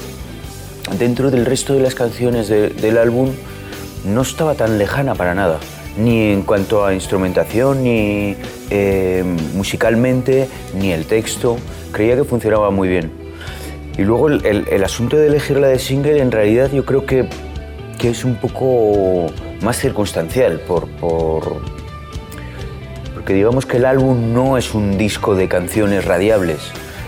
dentro 0.98 1.30
del 1.30 1.46
resto 1.46 1.74
de 1.74 1.82
las 1.82 1.94
canciones 1.94 2.48
del 2.50 2.98
álbum 2.98 3.30
no 4.06 4.22
estaba 4.22 4.56
tan 4.56 4.78
lejana 4.78 5.14
para 5.14 5.36
nada, 5.36 5.60
ni 5.98 6.32
en 6.32 6.42
cuanto 6.42 6.84
a 6.84 6.94
instrumentación, 6.94 7.84
ni 7.84 8.36
eh, 8.70 9.24
musicalmente, 9.56 10.50
ni 10.80 10.92
el 10.92 11.06
texto 11.06 11.58
creía 11.94 12.18
que 12.18 12.26
funcionaba 12.26 12.72
muy 12.72 12.90
bien. 12.90 13.12
Y 13.98 14.02
luego 14.02 14.28
el, 14.28 14.84
asunto 14.84 15.18
de 15.18 15.28
elegirla 15.28 15.68
de 15.68 15.80
single, 15.80 16.20
en 16.20 16.32
realidad 16.32 16.72
yo 16.72 16.84
creo 16.84 17.06
que, 17.06 17.30
es 18.04 18.26
un 18.26 18.36
poco 18.36 19.28
más 19.62 19.78
circunstancial, 19.78 20.60
por, 20.68 20.90
por, 20.90 21.62
porque 23.14 23.34
digamos 23.34 23.66
que 23.66 23.78
el 23.78 23.86
álbum 23.86 24.34
no 24.34 24.58
es 24.58 24.74
un 24.74 24.98
disco 24.98 25.36
de 25.36 25.48
canciones 25.48 26.04
radiables. 26.04 26.60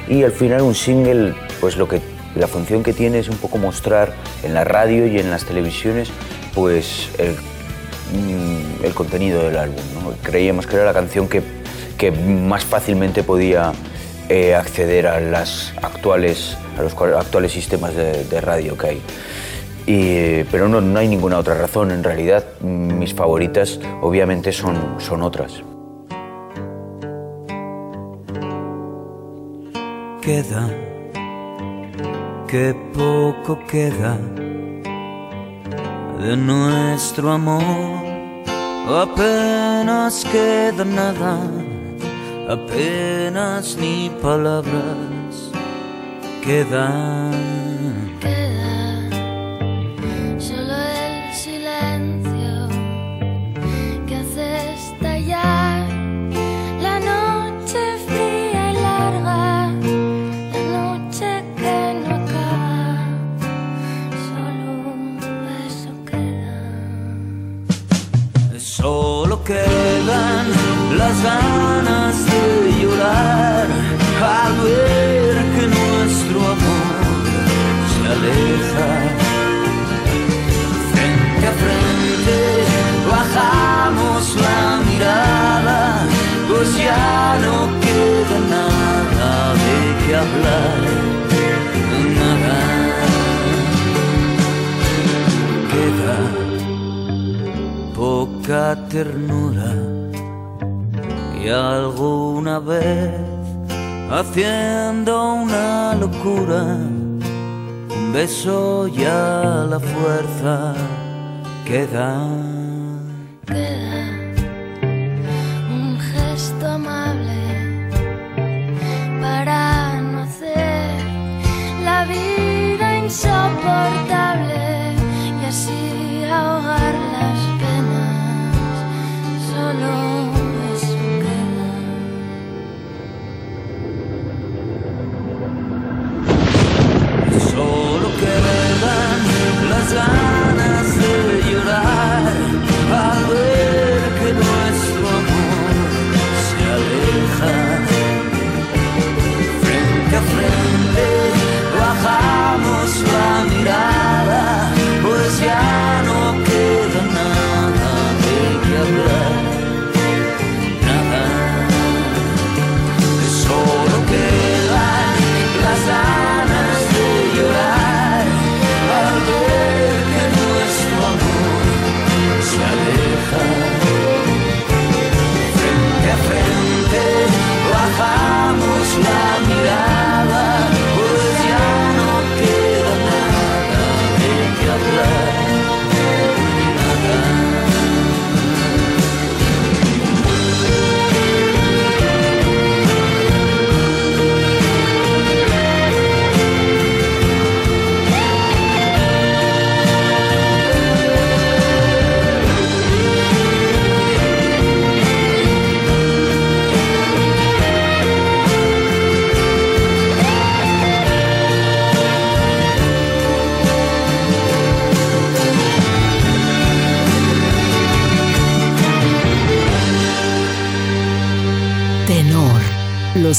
Y 0.08 0.24
al 0.24 0.32
final 0.32 0.62
un 0.62 0.74
single, 0.74 1.34
pues 1.60 1.76
lo 1.76 1.90
que, 1.90 2.00
la 2.36 2.48
función 2.48 2.82
que 2.82 2.94
tiene 2.94 3.20
es 3.20 3.28
un 3.28 3.36
poco 3.36 3.58
mostrar 3.58 4.14
en 4.44 4.54
la 4.54 4.64
radio 4.64 5.06
y 5.06 5.20
en 5.20 5.32
las 5.32 5.44
televisiones, 5.44 6.12
pues 6.54 7.10
el, 7.18 7.34
mm, 7.34 8.94
contenido 8.94 9.44
del 9.44 9.58
álbum. 9.58 9.84
Creíamos 10.24 10.66
que 10.66 10.78
era 10.78 10.86
la 10.86 10.94
canción 10.94 11.28
que 11.28 11.42
más 12.12 12.64
fácilmente 12.64 13.22
podía 13.22 13.74
eh, 14.30 14.56
acceder 14.56 15.08
a, 15.08 15.20
las 15.20 15.74
actuales, 15.82 16.58
a 16.78 16.82
los 16.82 16.94
actuales 16.94 17.52
sistemas 17.52 17.96
de, 17.96 18.42
radio 18.42 18.78
que 18.78 18.88
hay. 18.88 19.02
Y, 19.88 20.44
pero 20.46 20.68
no, 20.68 20.82
no, 20.82 21.00
hay 21.00 21.08
ninguna 21.08 21.38
otra 21.38 21.54
razón, 21.54 21.92
en 21.92 22.04
realidad 22.04 22.44
mis 22.62 23.14
favoritas 23.14 23.80
obviamente 24.02 24.52
son, 24.52 24.96
son 25.00 25.22
otras. 25.22 25.62
Queda, 30.22 30.70
que 32.48 32.76
poco 32.94 33.60
queda 33.68 34.18
de 36.20 36.36
nuestro 36.36 37.32
amor, 37.32 37.62
apenas 38.88 40.26
queda 40.26 40.84
nada 40.84 41.65
apenas 42.48 43.78
ni 43.78 44.10
palabras 44.22 45.52
quedan. 46.44 47.55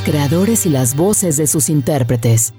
Creadores 0.07 0.67
y 0.67 0.69
las 0.69 0.95
voces 0.95 1.37
de 1.37 1.49
sus 1.49 1.69
intérpretes. 1.69 2.55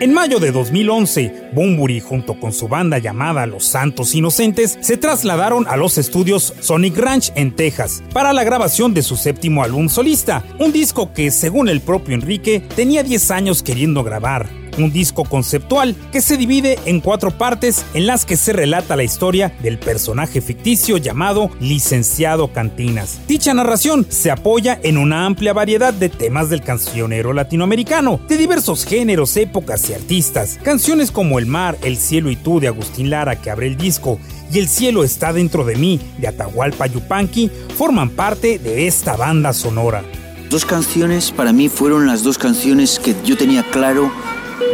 En 0.00 0.12
mayo 0.12 0.38
de 0.38 0.52
2011, 0.52 1.50
Bumburi 1.54 2.00
junto 2.00 2.38
con 2.38 2.52
su 2.52 2.68
banda 2.68 2.98
llamada 2.98 3.46
Los 3.46 3.64
Santos 3.64 4.14
Inocentes 4.14 4.76
se 4.82 4.98
trasladaron 4.98 5.66
a 5.66 5.78
los 5.78 5.96
estudios 5.96 6.52
Sonic 6.60 6.98
Ranch 6.98 7.32
en 7.36 7.56
Texas 7.56 8.02
para 8.12 8.34
la 8.34 8.44
grabación 8.44 8.92
de 8.92 9.02
su 9.02 9.16
séptimo 9.16 9.64
álbum 9.64 9.88
solista, 9.88 10.44
un 10.58 10.72
disco 10.72 11.14
que 11.14 11.30
según 11.30 11.70
el 11.70 11.80
propio 11.80 12.14
Enrique 12.14 12.60
tenía 12.76 13.02
10 13.02 13.30
años 13.30 13.62
queriendo 13.62 14.04
grabar 14.04 14.63
un 14.78 14.92
disco 14.92 15.24
conceptual 15.24 15.94
que 16.12 16.20
se 16.20 16.36
divide 16.36 16.78
en 16.86 17.00
cuatro 17.00 17.30
partes 17.30 17.84
en 17.94 18.06
las 18.06 18.24
que 18.24 18.36
se 18.36 18.52
relata 18.52 18.96
la 18.96 19.04
historia 19.04 19.54
del 19.62 19.78
personaje 19.78 20.40
ficticio 20.40 20.96
llamado 20.96 21.50
Licenciado 21.60 22.52
Cantinas. 22.52 23.20
Dicha 23.26 23.54
narración 23.54 24.06
se 24.08 24.30
apoya 24.30 24.78
en 24.82 24.98
una 24.98 25.26
amplia 25.26 25.52
variedad 25.52 25.92
de 25.92 26.08
temas 26.08 26.50
del 26.50 26.62
cancionero 26.62 27.32
latinoamericano, 27.32 28.20
de 28.28 28.36
diversos 28.36 28.84
géneros, 28.84 29.36
épocas 29.36 29.88
y 29.90 29.94
artistas. 29.94 30.58
Canciones 30.62 31.10
como 31.10 31.38
El 31.38 31.46
mar, 31.46 31.78
El 31.82 31.96
cielo 31.96 32.30
y 32.30 32.36
tú 32.36 32.60
de 32.60 32.68
Agustín 32.68 33.10
Lara 33.10 33.40
que 33.40 33.50
abre 33.50 33.66
el 33.66 33.76
disco 33.76 34.18
y 34.52 34.58
El 34.58 34.68
cielo 34.68 35.04
está 35.04 35.32
dentro 35.32 35.64
de 35.64 35.76
mí 35.76 36.00
de 36.18 36.28
Atahualpa 36.28 36.86
Yupanqui 36.86 37.50
forman 37.76 38.10
parte 38.10 38.58
de 38.58 38.86
esta 38.86 39.16
banda 39.16 39.52
sonora. 39.52 40.02
Dos 40.50 40.64
canciones 40.64 41.32
para 41.32 41.52
mí 41.52 41.68
fueron 41.68 42.06
las 42.06 42.22
dos 42.22 42.38
canciones 42.38 43.00
que 43.00 43.14
yo 43.24 43.36
tenía 43.36 43.64
claro 43.70 44.12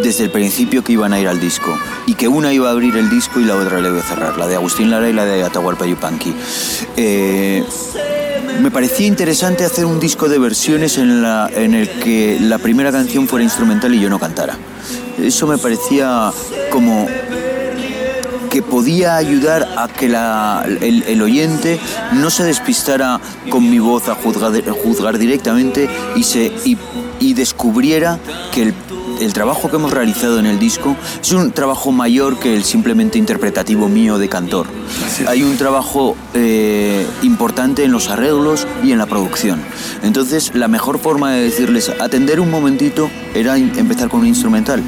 desde 0.02 0.24
el 0.24 0.30
principio 0.30 0.82
que 0.82 0.92
iban 0.92 1.12
a 1.12 1.20
ir 1.20 1.28
al 1.28 1.40
disco 1.40 1.76
y 2.06 2.14
que 2.14 2.28
una 2.28 2.52
iba 2.52 2.68
a 2.68 2.72
abrir 2.72 2.96
el 2.96 3.10
disco 3.10 3.40
y 3.40 3.44
la 3.44 3.56
otra 3.56 3.80
le 3.80 3.88
iba 3.88 4.00
a 4.00 4.02
cerrar, 4.02 4.38
la 4.38 4.46
de 4.46 4.56
Agustín 4.56 4.90
Lara 4.90 5.08
y 5.08 5.12
la 5.12 5.24
de 5.24 5.42
Atahualpa 5.42 5.86
Yupanqui. 5.86 6.34
Eh, 6.96 7.64
me 8.62 8.70
parecía 8.70 9.06
interesante 9.06 9.64
hacer 9.64 9.86
un 9.86 10.00
disco 10.00 10.28
de 10.28 10.38
versiones 10.38 10.98
en, 10.98 11.22
la, 11.22 11.50
en 11.54 11.74
el 11.74 11.88
que 11.88 12.38
la 12.40 12.58
primera 12.58 12.92
canción 12.92 13.26
fuera 13.26 13.42
instrumental 13.42 13.94
y 13.94 14.00
yo 14.00 14.10
no 14.10 14.18
cantara. 14.18 14.56
Eso 15.18 15.46
me 15.46 15.58
parecía 15.58 16.32
como 16.70 17.06
que 18.50 18.62
podía 18.62 19.16
ayudar 19.16 19.66
a 19.76 19.86
que 19.88 20.06
el, 20.06 21.22
oyente 21.22 21.78
no 22.14 22.30
se 22.30 22.42
despistara 22.44 23.20
con 23.48 23.70
mi 23.70 23.78
voz 23.78 24.08
a 24.08 24.14
juzgar, 24.14 24.52
juzgar 24.70 25.18
directamente 25.18 25.88
y, 26.16 26.24
se, 26.24 26.52
y 27.20 27.34
descubriera 27.34 28.18
que 28.52 28.62
el 28.62 28.74
el 29.20 29.32
trabajo 29.32 29.68
que 29.68 29.76
hemos 29.76 29.92
realizado 29.92 30.38
en 30.38 30.46
el 30.46 30.58
disco 30.58 30.96
es 31.20 31.32
un 31.32 31.52
trabajo 31.52 31.92
mayor 31.92 32.38
que 32.38 32.56
el 32.56 32.64
simplemente 32.64 33.18
interpretativo 33.18 33.88
mío 33.88 34.18
de 34.18 34.28
cantor. 34.28 34.66
Hay 35.26 35.42
un 35.42 35.56
trabajo 35.56 36.16
eh, 36.34 37.06
importante 37.22 37.84
en 37.84 37.92
los 37.92 38.08
arreglos 38.08 38.66
y 38.82 38.92
en 38.92 38.98
la 38.98 39.06
producción. 39.06 39.60
Entonces, 40.02 40.54
la 40.54 40.68
mejor 40.68 40.98
forma 40.98 41.32
de 41.32 41.42
decirles 41.42 41.90
atender 42.00 42.40
un 42.40 42.50
momentito 42.50 43.10
era 43.34 43.56
empezar 43.56 44.08
con 44.08 44.20
un 44.20 44.26
instrumental. 44.26 44.82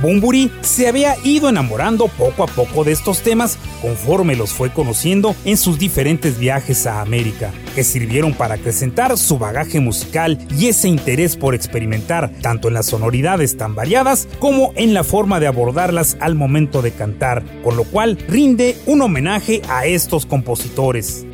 Bumburi 0.00 0.50
se 0.60 0.88
había 0.88 1.14
ido 1.24 1.48
enamorando 1.48 2.08
poco 2.08 2.44
a 2.44 2.46
poco 2.46 2.84
de 2.84 2.92
estos 2.92 3.22
temas 3.22 3.58
conforme 3.80 4.36
los 4.36 4.52
fue 4.52 4.70
conociendo 4.70 5.34
en 5.44 5.56
sus 5.56 5.78
diferentes 5.78 6.38
viajes 6.38 6.86
a 6.86 7.00
América, 7.00 7.50
que 7.74 7.84
sirvieron 7.84 8.34
para 8.34 8.54
acrecentar 8.54 9.16
su 9.16 9.38
bagaje 9.38 9.80
musical 9.80 10.38
y 10.58 10.66
ese 10.66 10.88
interés 10.88 11.36
por 11.36 11.54
experimentar 11.54 12.30
tanto 12.42 12.68
en 12.68 12.74
las 12.74 12.86
sonoridades 12.86 13.56
tan 13.56 13.74
variadas 13.74 14.28
como 14.38 14.72
en 14.76 14.94
la 14.94 15.04
forma 15.04 15.40
de 15.40 15.46
abordarlas 15.46 16.16
al 16.20 16.34
momento 16.34 16.82
de 16.82 16.92
cantar, 16.92 17.42
con 17.62 17.76
lo 17.76 17.84
cual 17.84 18.18
rinde 18.28 18.76
un 18.86 19.02
homenaje 19.02 19.62
a 19.68 19.86
estos 19.86 20.26
compositores. 20.26 21.26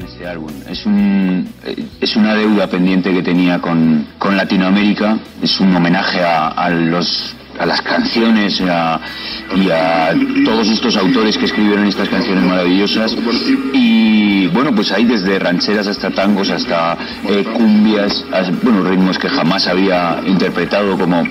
Este 0.00 0.26
álbum. 0.26 0.50
Es, 0.68 0.84
un, 0.86 1.48
eh, 1.64 1.76
es 2.00 2.16
una 2.16 2.34
deuda 2.34 2.66
pendiente 2.68 3.12
que 3.12 3.22
tenía 3.22 3.60
con 3.60 4.06
Latinoamérica, 4.36 5.18
es 5.42 5.60
un 5.60 5.74
homenaje 5.74 6.20
a 6.22 6.68
los 6.70 7.36
a 7.60 7.66
las 7.66 7.82
canciones 7.82 8.58
y 8.58 8.68
a 8.68 10.14
todos 10.46 10.68
estos 10.68 10.96
autores 10.96 11.36
que 11.36 11.44
escribieron 11.44 11.86
estas 11.86 12.08
canciones 12.08 12.42
maravillosas. 12.42 13.14
Y 13.74 14.46
bueno, 14.48 14.74
pues 14.74 14.90
hay 14.92 15.04
desde 15.04 15.38
rancheras 15.38 15.86
hasta 15.86 16.10
tangos, 16.10 16.48
hasta 16.48 16.96
eh, 17.28 17.44
cumbias, 17.54 18.24
bueno, 18.62 18.82
ritmos 18.82 19.18
que 19.18 19.28
jamás 19.28 19.66
había 19.66 20.22
interpretado 20.26 20.96
como 20.98 21.22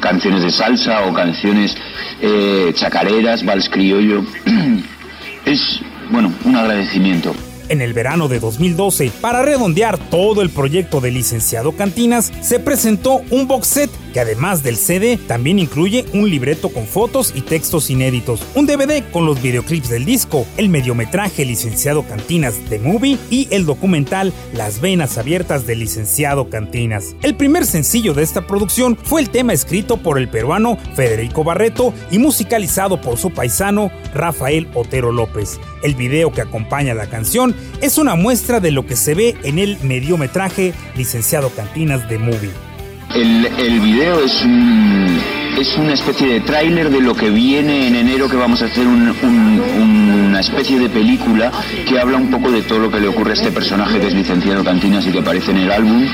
canciones 0.00 0.42
de 0.42 0.50
salsa 0.50 1.06
o 1.06 1.12
canciones 1.12 1.76
eh, 2.22 2.72
chacareras, 2.74 3.44
vals 3.44 3.68
criollo. 3.68 4.24
es, 5.44 5.80
bueno, 6.10 6.32
un 6.44 6.56
agradecimiento. 6.56 7.34
En 7.68 7.82
el 7.82 7.92
verano 7.92 8.28
de 8.28 8.40
2012, 8.40 9.10
para 9.20 9.42
redondear 9.42 9.98
todo 9.98 10.40
el 10.40 10.48
proyecto 10.48 11.00
de 11.00 11.10
licenciado 11.10 11.72
Cantinas, 11.72 12.32
se 12.40 12.58
presentó 12.58 13.22
un 13.30 13.46
box 13.48 13.66
set 13.66 13.90
que 14.14 14.20
además 14.20 14.62
del 14.62 14.76
CD 14.76 15.18
también 15.18 15.58
incluye 15.58 16.06
un 16.14 16.30
libreto 16.30 16.68
con 16.70 16.86
fotos 16.86 17.32
y 17.34 17.40
textos 17.40 17.90
inéditos, 17.90 18.46
un 18.54 18.64
DVD 18.64 19.02
con 19.10 19.26
los 19.26 19.42
videoclips 19.42 19.90
del 19.90 20.04
disco, 20.04 20.46
el 20.56 20.68
mediometraje 20.68 21.44
Licenciado 21.44 22.06
Cantinas 22.06 22.70
de 22.70 22.78
Movie 22.78 23.18
y 23.28 23.48
el 23.50 23.66
documental 23.66 24.32
Las 24.54 24.80
Venas 24.80 25.18
Abiertas 25.18 25.66
del 25.66 25.80
Licenciado 25.80 26.48
Cantinas. 26.48 27.16
El 27.22 27.34
primer 27.34 27.66
sencillo 27.66 28.14
de 28.14 28.22
esta 28.22 28.46
producción 28.46 28.96
fue 29.02 29.20
el 29.20 29.30
tema 29.30 29.52
escrito 29.52 29.96
por 29.96 30.16
el 30.16 30.28
peruano 30.28 30.78
Federico 30.94 31.42
Barreto 31.42 31.92
y 32.12 32.18
musicalizado 32.18 33.00
por 33.00 33.18
su 33.18 33.32
paisano 33.32 33.90
Rafael 34.14 34.68
Otero 34.74 35.10
López. 35.10 35.58
El 35.82 35.96
video 35.96 36.30
que 36.30 36.40
acompaña 36.40 36.94
la 36.94 37.08
canción 37.08 37.52
es 37.82 37.98
una 37.98 38.14
muestra 38.14 38.60
de 38.60 38.70
lo 38.70 38.86
que 38.86 38.94
se 38.94 39.14
ve 39.14 39.36
en 39.42 39.58
el 39.58 39.76
mediometraje 39.82 40.72
Licenciado 40.96 41.50
Cantinas 41.50 42.08
de 42.08 42.18
Movie. 42.18 42.73
El, 43.14 43.46
el 43.46 43.80
video 43.80 44.20
es 44.20 44.44
un, 44.44 45.20
es 45.56 45.76
una 45.76 45.92
especie 45.92 46.26
de 46.26 46.40
tráiler 46.40 46.90
de 46.90 47.00
lo 47.00 47.14
que 47.14 47.30
viene 47.30 47.86
en 47.86 47.94
enero, 47.94 48.28
que 48.28 48.36
vamos 48.36 48.60
a 48.62 48.66
hacer 48.66 48.86
una 48.86 50.40
especie 50.40 50.80
de 50.80 50.88
película 50.88 51.52
que 51.86 51.98
habla 51.98 52.16
un 52.16 52.28
poco 52.28 52.50
de 52.50 52.62
todo 52.62 52.80
lo 52.80 52.90
que 52.90 52.98
le 52.98 53.06
ocurre 53.06 53.30
a 53.30 53.34
este 53.34 53.52
personaje 53.52 54.00
que 54.00 54.08
es 54.08 54.14
licenciado 54.14 54.64
Cantinas 54.64 55.06
y 55.06 55.12
que 55.12 55.20
aparece 55.20 55.52
en 55.52 55.58
el 55.58 55.70
álbum. 55.70 56.04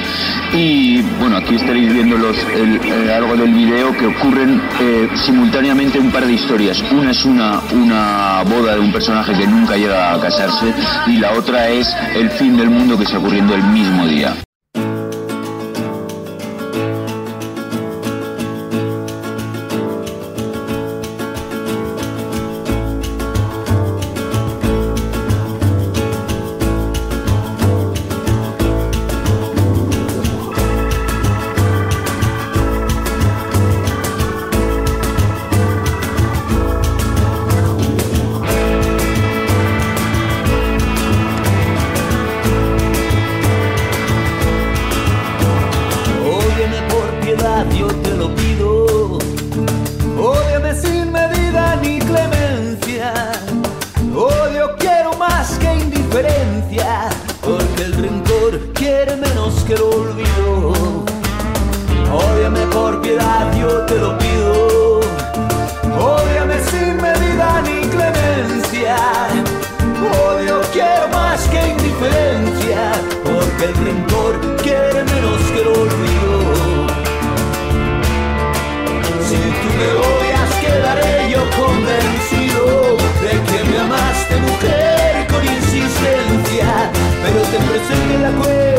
Y 0.53 1.01
bueno, 1.19 1.39
aquí 1.39 1.55
estaréis 1.55 1.91
viendo 1.93 2.19
los, 2.19 2.37
el, 2.55 3.11
algo 3.11 3.35
del 3.35 3.55
video 3.55 3.97
que 3.97 4.07
ocurren 4.07 4.61
eh, 4.81 5.09
simultáneamente 5.15 5.99
un 5.99 6.11
par 6.11 6.27
de 6.27 6.35
historias. 6.35 6.85
Una 6.93 7.13
es 7.13 7.25
una, 7.25 7.61
una 7.73 8.43
boda 8.43 8.75
de 8.75 8.81
un 8.81 8.93
personaje 8.93 9.33
que 9.33 9.47
nunca 9.47 9.77
llega 9.77 10.13
a 10.13 10.21
casarse 10.21 10.67
y 11.07 11.17
la 11.17 11.33
otra 11.33 11.71
es 11.71 11.89
el 12.15 12.29
fin 12.31 12.59
del 12.59 12.69
mundo 12.69 12.99
que 12.99 13.05
está 13.05 13.19
ocurriendo 13.19 13.55
el 13.55 13.63
mismo 13.65 14.07
día. 14.07 14.37
Oh, 54.13 54.27
Odio 54.27 54.77
quiero 54.77 55.13
más 55.15 55.57
que 55.59 55.73
indiferencia, 55.73 57.09
porque 57.41 57.83
el 57.85 57.93
rencor 57.93 58.73
quiere 58.75 59.17
menos 59.17 59.55
que 59.65 59.75
el 59.75 59.83
olvido. 59.83 60.73
Ódiame 62.13 62.67
por 62.73 63.01
piedad, 63.03 63.53
yo 63.59 63.87
te 63.87 63.95
lo 63.97 64.19
pido. 64.19 65.01
Ódiame 65.97 66.59
sin 66.71 66.97
medida 66.97 67.63
ni 67.63 67.87
clemencia. 67.89 68.97
Oh, 70.03 70.35
Odio 70.35 70.61
quiero 70.73 71.09
más 71.09 71.41
que 71.49 71.69
indiferencia, 71.69 72.93
porque 73.23 73.65
el 73.65 73.75
rencor 73.75 74.57
quiere 74.63 75.05
menos 75.05 75.41
que 75.53 75.61
el 75.61 75.69
olvido. 75.69 76.87
Si 79.29 79.37
tú 79.37 79.69
me 79.79 79.89
odias, 80.09 80.51
quedaré 80.61 81.31
yo 81.31 81.43
convencido. 81.57 82.40
se 87.51 87.59
persigue 87.59 88.19
la 88.19 88.31
cueva. 88.33 88.70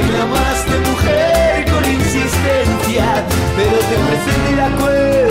que 0.00 0.12
me 0.12 0.18
amaste 0.20 0.78
mujer 0.90 1.64
con 1.70 1.92
insistencia, 1.92 3.24
pero 3.56 3.78
te 3.78 3.96
presenté 4.06 4.56
la 4.56 4.70
cuerda. 4.76 5.27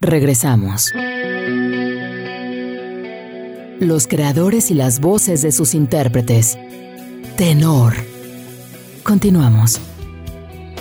Regresamos. 0.00 0.90
Los 3.78 4.06
creadores 4.06 4.70
y 4.70 4.74
las 4.74 5.00
voces 5.00 5.42
de 5.42 5.52
sus 5.52 5.74
intérpretes. 5.74 6.58
Tenor. 7.36 7.94
Continuamos. 9.02 9.80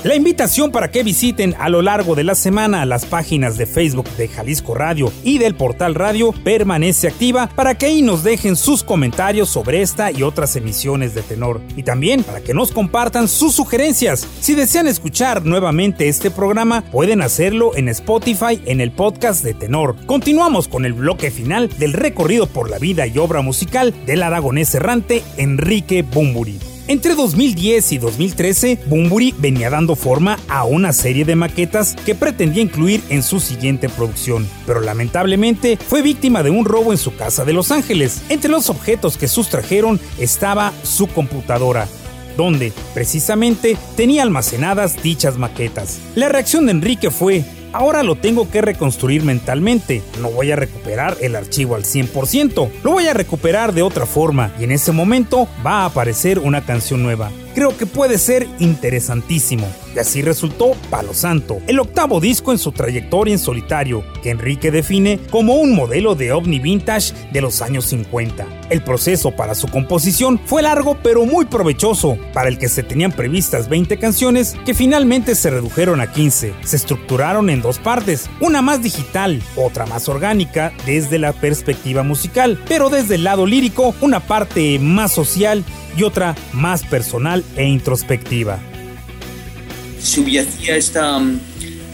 La 0.07 0.15
invitación 0.15 0.71
para 0.71 0.89
que 0.89 1.03
visiten 1.03 1.53
a 1.59 1.67
lo 1.67 1.81
largo 1.81 2.15
de 2.15 2.23
la 2.23 2.33
semana 2.33 2.85
las 2.85 3.03
páginas 3.03 3.57
de 3.57 3.65
Facebook 3.65 4.07
de 4.11 4.29
Jalisco 4.29 4.73
Radio 4.73 5.11
y 5.21 5.37
del 5.37 5.53
portal 5.53 5.95
Radio 5.95 6.31
permanece 6.45 7.09
activa 7.09 7.49
para 7.53 7.75
que 7.77 7.87
ahí 7.87 8.01
nos 8.01 8.23
dejen 8.23 8.55
sus 8.55 8.85
comentarios 8.85 9.49
sobre 9.49 9.81
esta 9.81 10.09
y 10.09 10.23
otras 10.23 10.55
emisiones 10.55 11.13
de 11.13 11.23
tenor 11.23 11.59
y 11.75 11.83
también 11.83 12.23
para 12.23 12.39
que 12.39 12.53
nos 12.53 12.71
compartan 12.71 13.27
sus 13.27 13.53
sugerencias. 13.53 14.25
Si 14.39 14.55
desean 14.55 14.87
escuchar 14.87 15.45
nuevamente 15.45 16.07
este 16.07 16.31
programa 16.31 16.85
pueden 16.89 17.21
hacerlo 17.21 17.75
en 17.75 17.89
Spotify 17.89 18.61
en 18.65 18.79
el 18.79 18.91
podcast 18.91 19.43
de 19.43 19.55
tenor. 19.55 19.97
Continuamos 20.05 20.69
con 20.69 20.85
el 20.85 20.93
bloque 20.93 21.31
final 21.31 21.67
del 21.79 21.91
recorrido 21.91 22.47
por 22.47 22.69
la 22.69 22.79
vida 22.79 23.07
y 23.07 23.17
obra 23.17 23.41
musical 23.41 23.93
del 24.05 24.23
aragonés 24.23 24.73
errante 24.73 25.21
Enrique 25.35 26.01
Bumburi. 26.01 26.76
Entre 26.89 27.15
2010 27.15 27.91
y 27.91 27.97
2013, 27.97 28.80
Bumburi 28.86 29.36
venía 29.38 29.69
dando 29.69 29.97
forma 29.97 30.39
a 30.47 30.63
una 30.63 30.93
serie 30.93 31.26
de 31.26 31.36
maquetas 31.36 31.97
que 32.06 32.15
pretendía 32.15 32.63
incluir 32.63 33.04
en 33.10 33.23
su 33.23 33.42
siguiente 33.42 33.90
producción, 33.90 34.48
pero 34.65 34.79
lamentablemente 34.79 35.75
fue 35.75 36.02
víctima 36.02 36.44
de 36.44 36.50
un 36.50 36.63
robo 36.63 36.94
en 36.94 36.98
su 36.98 37.13
casa 37.13 37.44
de 37.44 37.52
Los 37.52 37.71
Ángeles. 37.71 38.21
Entre 38.29 38.50
los 38.50 38.69
objetos 38.69 39.17
que 39.17 39.27
sustrajeron 39.27 40.00
estaba 40.17 40.71
su 40.83 41.08
computadora, 41.08 41.90
donde 42.38 42.71
precisamente 42.94 43.75
tenía 43.98 44.23
almacenadas 44.23 45.04
dichas 45.04 45.38
maquetas. 45.38 46.00
La 46.15 46.29
reacción 46.29 46.67
de 46.67 46.71
Enrique 46.71 47.12
fue, 47.12 47.44
Ahora 47.73 48.03
lo 48.03 48.15
tengo 48.15 48.49
que 48.49 48.61
reconstruir 48.61 49.23
mentalmente. 49.23 50.01
No 50.21 50.29
voy 50.31 50.51
a 50.51 50.55
recuperar 50.55 51.17
el 51.21 51.35
archivo 51.35 51.75
al 51.75 51.83
100%. 51.83 52.69
Lo 52.83 52.91
voy 52.91 53.07
a 53.07 53.13
recuperar 53.13 53.73
de 53.73 53.81
otra 53.81 54.05
forma 54.05 54.53
y 54.59 54.63
en 54.63 54.71
ese 54.71 54.91
momento 54.91 55.47
va 55.65 55.81
a 55.81 55.85
aparecer 55.85 56.39
una 56.39 56.65
canción 56.65 57.03
nueva 57.03 57.31
creo 57.57 57.75
que 57.75 57.87
puede 57.87 58.19
ser 58.19 58.47
interesantísimo. 58.59 59.67
Y 59.98 60.00
así 60.00 60.21
resultó 60.21 60.75
Palo 60.91 61.15
Santo, 61.15 61.60
el 61.65 61.79
octavo 61.79 62.19
disco 62.19 62.52
en 62.52 62.60
su 62.60 62.71
trayectoria 62.71 63.33
en 63.33 63.39
solitario, 63.39 64.04
que 64.21 64.29
Enrique 64.29 64.69
define 64.69 65.19
como 65.31 65.56
un 65.56 65.73
modelo 65.73 66.13
de 66.13 66.31
ovni 66.31 66.60
vintage 66.60 67.15
de 67.33 67.41
los 67.41 67.63
años 67.63 67.85
50. 67.85 68.45
El 68.69 68.83
proceso 68.83 69.31
para 69.31 69.56
su 69.56 69.67
composición 69.67 70.39
fue 70.45 70.62
largo 70.62 71.00
pero 71.02 71.25
muy 71.25 71.45
provechoso, 71.45 72.15
para 72.31 72.48
el 72.48 72.60
que 72.60 72.69
se 72.69 72.83
tenían 72.83 73.12
previstas 73.12 73.69
20 73.69 73.98
canciones 73.98 74.56
que 74.67 74.75
finalmente 74.75 75.33
se 75.33 75.50
redujeron 75.50 76.00
a 76.00 76.12
15. 76.12 76.54
Se 76.63 76.75
estructuraron 76.75 77.50
en 77.50 77.63
dos 77.63 77.79
partes, 77.79 78.29
una 78.39 78.62
más 78.62 78.83
digital, 78.83 79.41
otra 79.56 79.87
más 79.87 80.08
orgánica 80.08 80.73
desde 80.85 81.17
la 81.17 81.33
perspectiva 81.33 82.04
musical, 82.04 82.62
pero 82.67 82.91
desde 82.91 83.15
el 83.15 83.23
lado 83.23 83.48
lírico 83.48 83.95
una 84.02 84.19
parte 84.19 84.77
más 84.77 85.12
social 85.12 85.65
y 85.98 86.04
otra 86.04 86.35
más 86.54 86.83
personal 86.83 87.43
e 87.56 87.65
introspectiva. 87.65 88.60
Subyacía 90.02 90.75
esta, 90.75 91.21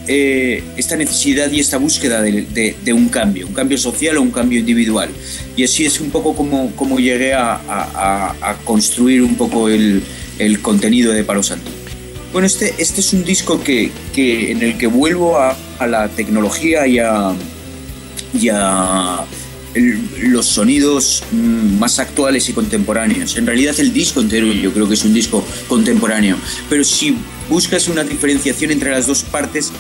eh, 0.08 0.64
esta 0.76 0.96
necesidad 0.96 1.52
y 1.52 1.60
esta 1.60 1.78
búsqueda 1.78 2.22
de, 2.22 2.76
de, 2.84 2.94
un 2.94 3.10
cambio, 3.10 3.48
un 3.48 3.54
cambio 3.54 3.78
social 3.78 4.18
o 4.18 4.22
un 4.22 4.32
cambio 4.32 4.60
individual. 4.60 5.10
Y 5.56 5.64
así 5.64 5.86
es 5.86 6.02
un 6.02 6.10
poco 6.10 6.36
como, 6.36 6.72
como 6.76 7.00
llegué 7.00 7.34
a, 7.34 7.54
a, 7.56 8.36
a 8.42 8.58
construir 8.66 9.22
un 9.22 9.36
poco 9.36 9.70
el, 9.70 10.04
el, 10.40 10.62
contenido 10.62 11.14
de 11.14 11.24
Palo 11.24 11.44
Santo. 11.44 11.70
Bueno, 12.34 12.48
este, 12.48 12.74
este 12.80 13.00
es 13.00 13.14
un 13.14 13.24
disco 13.24 13.64
que, 13.64 13.92
que 14.14 14.52
en 14.52 14.64
el 14.64 14.78
que 14.78 14.88
vuelvo 14.88 15.38
a, 15.38 15.56
la 15.88 16.10
tecnología 16.10 16.88
y 16.88 16.98
a, 16.98 17.34
y 18.34 18.50
a 18.50 19.26
los 20.22 20.46
sonidos 20.48 21.24
mm, 21.32 21.78
más 21.78 22.00
actuales 22.00 22.50
y 22.50 22.54
contemporáneos. 22.54 23.38
En 23.38 23.46
realidad 23.46 23.76
el 23.80 23.94
disco 23.94 24.22
entero 24.22 24.52
yo 24.52 24.74
creo 24.74 24.88
que 24.88 24.96
es 24.96 25.06
un 25.06 25.14
disco 25.14 25.46
contemporáneo, 25.68 26.38
pero 26.70 26.84
si 26.84 27.16
buscas 27.50 27.88
una 27.88 28.04
diferenciación 28.04 28.72
entre 28.72 28.92
las 28.92 29.08
dos 29.08 29.24
partes, 29.24 29.72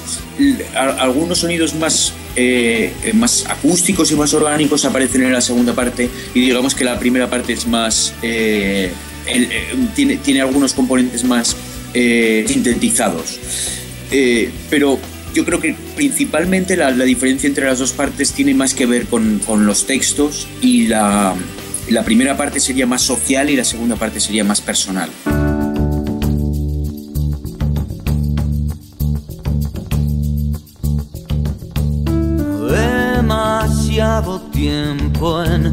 algunos 0.75 1.39
sonidos 1.39 1.73
más, 1.75 2.13
eh, 2.35 2.93
más 3.13 3.45
acústicos 3.47 4.11
y 4.11 4.15
más 4.15 4.33
orgánicos 4.33 4.85
aparecen 4.85 5.23
en 5.23 5.33
la 5.33 5.41
segunda 5.41 5.73
parte 5.73 6.09
y 6.33 6.41
digamos 6.41 6.75
que 6.75 6.83
la 6.83 6.99
primera 6.99 7.29
parte 7.29 7.53
es 7.53 7.67
más... 7.67 8.13
Eh, 8.21 8.91
eh, 9.25 9.75
tiene, 9.95 10.17
tiene 10.17 10.41
algunos 10.41 10.73
componentes 10.73 11.23
más 11.23 11.55
sintetizados. 11.93 13.39
pero 14.69 14.99
yo 15.33 15.45
creo 15.45 15.59
que 15.59 15.75
principalmente 15.95 16.75
la, 16.75 16.91
diferencia 16.91 17.47
entre 17.47 17.65
las 17.65 17.79
dos 17.79 17.93
partes 17.93 18.33
tiene 18.33 18.53
más 18.53 18.73
que 18.73 18.85
ver 18.85 19.05
con, 19.05 19.39
los 19.65 19.87
textos 19.87 20.47
y 20.61 20.87
la, 20.87 21.35
la 21.89 22.03
primera 22.03 22.35
parte 22.35 22.59
sería 22.59 22.85
más 22.85 23.01
social 23.01 23.49
y 23.49 23.55
la 23.55 23.63
segunda 23.63 23.95
parte 23.95 24.19
sería 24.19 24.43
más 24.43 24.61
personal. 24.61 25.09
Demasiado 33.93 34.41
tiempo 34.49 35.43
en 35.43 35.71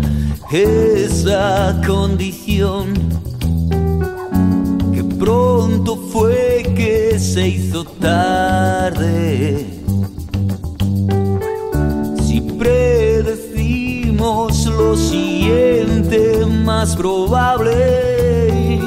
esa 0.52 1.80
condición 1.86 2.92
pronto 5.18 5.96
fue 5.96 6.70
que 6.76 7.18
se 7.18 7.48
hizo 7.48 7.82
tarde. 7.82 9.66
Si 12.22 12.42
predecimos 12.58 14.66
lo 14.66 14.94
siguiente, 14.98 16.44
más 16.44 16.94
probable, 16.96 18.80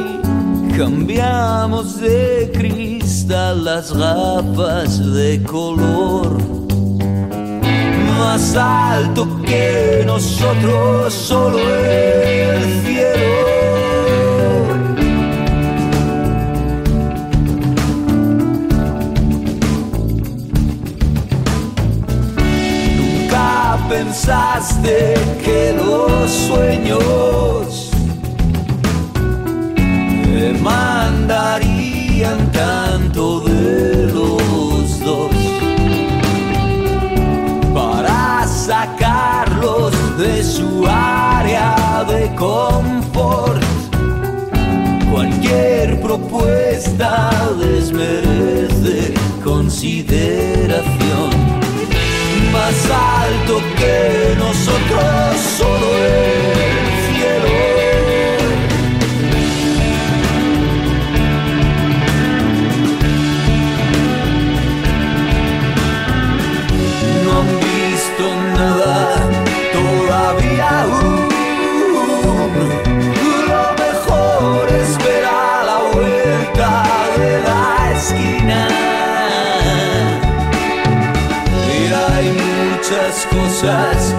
cambiamos 0.78 2.00
de 2.00 2.52
cristal 2.54 3.66
las 3.66 3.92
gafas 3.92 5.12
de 5.12 5.42
color. 5.42 6.63
Más 8.18 8.56
alto 8.56 9.28
que 9.46 10.04
nosotros, 10.06 11.14
solo 11.14 11.60
el 11.60 12.84
cielo. 12.84 13.44
pensaste 23.90 25.14
que 25.44 25.74
los 25.76 26.32
sueños 26.32 27.92
me 30.34 30.54
mandarían 30.60 32.52
tanto 32.52 33.53
su 40.44 40.86
área 40.88 42.04
de 42.08 42.34
confort. 42.36 43.64
Cualquier 45.12 46.02
propuesta 46.02 47.32
desmerece 47.58 49.14
consideración 49.44 51.30
más 52.52 52.90
alto 52.92 53.62
que 53.78 54.36
nosotros, 54.38 55.40
solo 55.58 55.88
el 55.98 57.16
cielo. 57.16 57.83
Cosas 83.64 84.13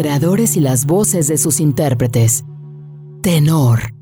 creadores 0.00 0.56
y 0.56 0.60
las 0.60 0.86
voces 0.86 1.28
de 1.28 1.36
sus 1.36 1.60
intérpretes. 1.60 2.46
Tenor. 3.20 3.99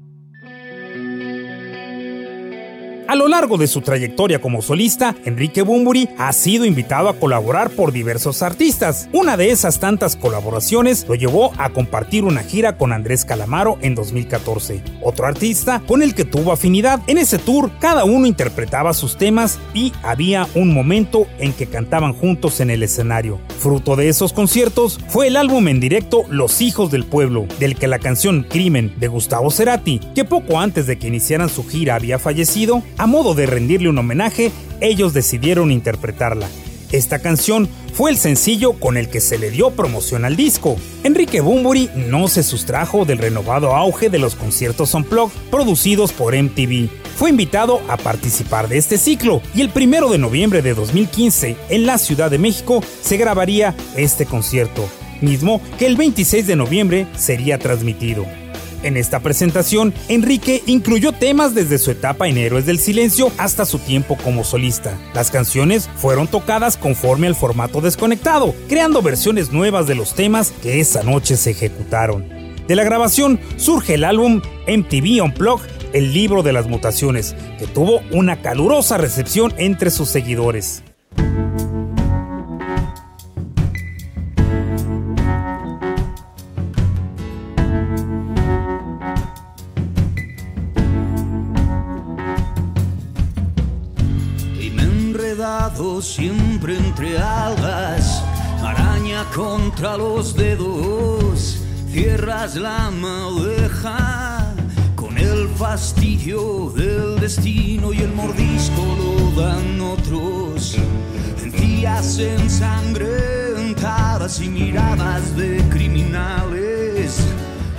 A 3.09 3.15
lo 3.15 3.27
largo 3.27 3.57
de 3.57 3.69
su 3.69 3.81
trayectoria 3.81 4.39
como 4.39 4.61
solista, 4.61 5.17
Enrique 5.25 5.63
Bumburi 5.63 6.11
ha 6.19 6.31
sido 6.35 6.67
invitado 6.67 7.09
a 7.09 7.19
colaborar 7.19 7.71
por 7.71 7.91
diversos 7.91 8.43
artistas. 8.43 9.09
Una 9.15 9.39
de 9.39 9.51
esas 9.51 9.81
tantas 9.81 10.15
colaboraciones 10.15 11.07
lo 11.09 11.15
llevó 11.15 11.53
a 11.57 11.71
compartir 11.71 12.25
una 12.25 12.43
gira 12.43 12.77
con 12.77 12.93
Andrés 12.93 13.25
Calamaro 13.25 13.79
en 13.81 13.95
2014, 13.95 14.83
otro 15.03 15.25
artista 15.25 15.81
con 15.89 16.03
el 16.03 16.15
que 16.15 16.27
tuvo 16.27 16.53
afinidad. 16.53 17.01
En 17.07 17.17
ese 17.17 17.39
tour, 17.39 17.71
cada 17.81 18.05
uno 18.05 18.27
interpretaba 18.27 18.93
sus 18.93 19.17
temas 19.17 19.59
y 19.73 19.95
había 20.03 20.47
un 20.55 20.75
momento 20.75 21.27
en 21.39 21.55
que 21.55 21.65
cantaban 21.67 22.13
juntos 22.13 22.61
en 22.61 22.69
el 22.69 22.83
escenario. 22.83 23.41
Fruto 23.59 23.97
de 23.97 24.11
esos 24.11 24.35
conciertos 24.35 25.01
fue 25.09 25.29
el 25.29 25.39
álbum 25.39 25.69
en 25.69 25.81
directo 25.81 26.25
Los 26.29 26.61
Hijos 26.61 26.91
del 26.91 27.07
Pueblo, 27.07 27.47
del 27.59 27.75
que 27.77 27.89
la 27.89 28.01
canción 28.01 28.43
Crimen 28.47 28.93
de 28.99 29.09
Gustavo 29.09 29.51
Cerati, 29.51 29.99
que 30.15 30.27
poco 30.27 30.61
antes 30.61 30.87
de 30.87 30.99
que 30.99 31.09
iniciaran 31.09 31.49
su 31.49 31.67
gira 31.67 31.95
había 31.95 32.19
fallecido, 32.19 32.83
a 32.99 33.07
modo 33.07 33.35
de 33.35 33.47
rendirle 33.47 33.89
un 33.89 33.99
homenaje, 33.99 34.53
ellos 34.81 35.15
decidieron 35.15 35.71
interpretarla. 35.71 36.49
Esta 36.93 37.19
canción 37.19 37.69
fue 37.93 38.11
el 38.11 38.17
sencillo 38.17 38.75
con 38.75 38.97
el 38.97 39.09
que 39.09 39.21
se 39.21 39.39
le 39.39 39.51
dio 39.51 39.71
promoción 39.71 40.25
al 40.25 40.37
disco. 40.37 40.77
Enrique 41.05 41.41
Bumburi 41.41 41.91
no 41.95 42.29
se 42.29 42.43
sustrajo 42.43 43.05
del 43.05 43.19
renovado 43.19 43.77
auge 43.77 44.09
de 44.09 44.19
los 44.19 44.35
conciertos 44.35 44.95
unplugged 44.95 45.37
producidos 45.51 46.13
por 46.13 46.35
MTV. 46.35 46.89
Fue 47.17 47.31
invitado 47.31 47.83
a 47.89 47.97
participar 47.97 48.69
de 48.69 48.79
este 48.79 48.97
ciclo 48.97 49.43
y 49.55 49.61
el 49.61 49.71
primero 49.71 50.09
de 50.09 50.19
noviembre 50.19 50.63
de 50.63 50.75
2015 50.75 51.57
en 51.69 51.87
la 51.87 51.99
Ciudad 51.99 52.31
de 52.31 52.39
México 52.39 52.83
se 53.03 53.17
grabaría 53.17 53.75
este 53.97 54.25
concierto, 54.25 54.89
mismo 55.21 55.61
que 55.79 55.87
el 55.87 55.97
26 55.97 56.47
de 56.47 56.57
noviembre 56.57 57.07
sería 57.17 57.59
transmitido. 57.59 58.25
En 58.83 58.97
esta 58.97 59.21
presentación, 59.21 59.93
Enrique 60.09 60.63
incluyó 60.67 61.13
temas 61.13 61.55
desde 61.55 61.79
su 61.79 61.91
etapa 61.91 62.29
en 62.29 62.39
Héroes 62.39 62.65
del 62.65 62.79
Silencio 62.79 63.33
hasta 63.37 63.65
su 63.65 63.79
tiempo 63.79 64.17
como 64.23 64.45
solista. 64.45 64.97
Las 65.15 65.31
canciones 65.31 65.91
fueron 65.97 66.29
tocadas 66.29 66.77
conforme 66.77 67.27
al 67.27 67.35
formato 67.35 67.81
desconectado, 67.81 68.55
creando 68.69 69.03
versiones 69.03 69.53
nuevas 69.53 69.87
de 69.87 69.97
los 69.97 70.15
temas 70.15 70.53
que 70.63 70.81
esa 70.81 71.03
noche 71.03 71.37
se 71.37 71.51
ejecutaron. 71.51 72.29
De 72.69 72.77
la 72.77 72.85
grabación 72.85 73.41
surge 73.57 73.95
el 73.95 74.05
álbum 74.05 74.43
MTV 74.69 75.25
Unplugged, 75.25 75.71
el 75.93 76.13
libro 76.13 76.43
de 76.43 76.53
las 76.53 76.69
mutaciones, 76.69 77.35
que 77.59 77.67
tuvo 77.67 78.03
una 78.13 78.43
calurosa 78.43 78.97
recepción 78.97 79.53
entre 79.57 79.91
sus 79.91 80.09
seguidores. 80.09 80.83
Cierras 102.49 102.57
la 102.57 102.91
madeja 102.91 104.53
con 104.95 105.19
el 105.19 105.49
fastidio 105.49 106.71
del 106.71 107.19
destino 107.21 107.93
y 107.93 107.99
el 107.99 108.13
mordisco 108.13 108.97
lo 108.97 109.33
dan 109.41 109.81
otros. 109.81 110.77
Encías 111.43 112.19
ensangrentadas 112.19 114.41
y 114.41 114.49
miradas 114.49 115.37
de 115.37 115.59
criminales, 115.71 117.19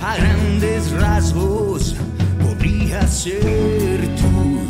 a 0.00 0.16
grandes 0.16 0.90
rasgos 0.92 1.96
podría 2.40 3.06
ser 3.06 4.08
tú. 4.16 4.60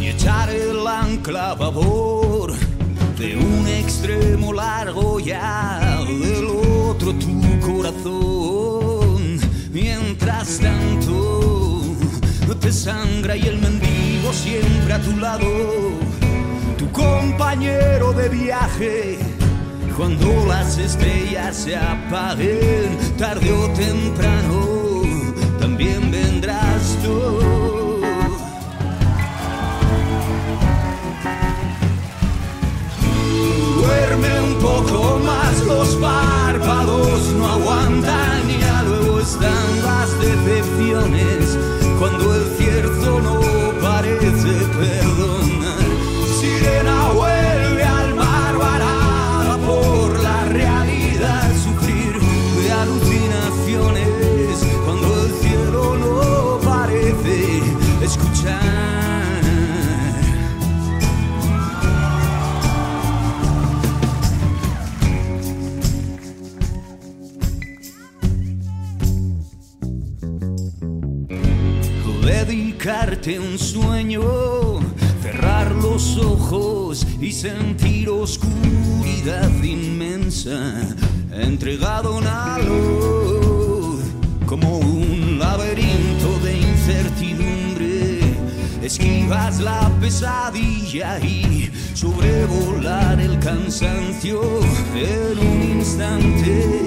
y 0.00 0.08
echar 0.08 0.50
el 0.50 0.84
ancla 0.86 1.50
a 1.50 1.54
de 3.22 3.36
un 3.36 3.68
extremo 3.68 4.52
largo 4.52 5.20
ya 5.20 6.00
del 6.04 6.44
otro 6.44 7.14
tu 7.14 7.60
corazón. 7.60 9.38
Mientras 9.72 10.58
tanto, 10.58 11.84
te 12.60 12.72
sangra 12.72 13.36
y 13.36 13.42
el 13.42 13.58
mendigo 13.60 14.32
siempre 14.32 14.94
a 14.94 15.00
tu 15.00 15.16
lado, 15.18 15.46
tu 16.76 16.90
compañero 16.90 18.12
de 18.12 18.28
viaje. 18.28 19.18
Cuando 19.96 20.44
las 20.46 20.78
estrellas 20.78 21.54
se 21.54 21.76
apaguen, 21.76 22.98
tarde 23.18 23.52
o 23.52 23.68
temprano, 23.68 25.02
también 25.60 26.10
vendrás 26.10 26.98
tú. 27.04 27.41
Duerme 33.82 34.40
un 34.40 34.54
poco 34.58 35.18
más, 35.24 35.60
los 35.66 35.88
párpados 35.96 37.32
no 37.32 37.46
aguantan 37.46 38.48
y 38.48 38.60
ya 38.60 38.82
luego 38.84 39.20
están 39.20 39.82
las 39.82 40.18
decepciones 40.20 41.58
cuando 41.98 42.34
el 42.34 42.44
cierto 42.56 43.20
no 43.20 43.40
parece. 43.80 45.11
Sentir 77.42 78.08
oscuridad 78.08 79.50
inmensa, 79.64 80.54
entregado 81.32 82.20
a 82.24 82.56
luz 82.60 84.00
como 84.46 84.78
un 84.78 85.40
laberinto 85.40 86.38
de 86.44 86.58
incertidumbre. 86.58 88.20
Esquivas 88.80 89.58
la 89.58 89.90
pesadilla 90.00 91.18
y 91.18 91.68
sobrevolar 91.94 93.20
el 93.20 93.36
cansancio 93.40 94.40
en 94.94 95.38
un 95.40 95.62
instante 95.78 96.81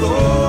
glory. 0.00 0.39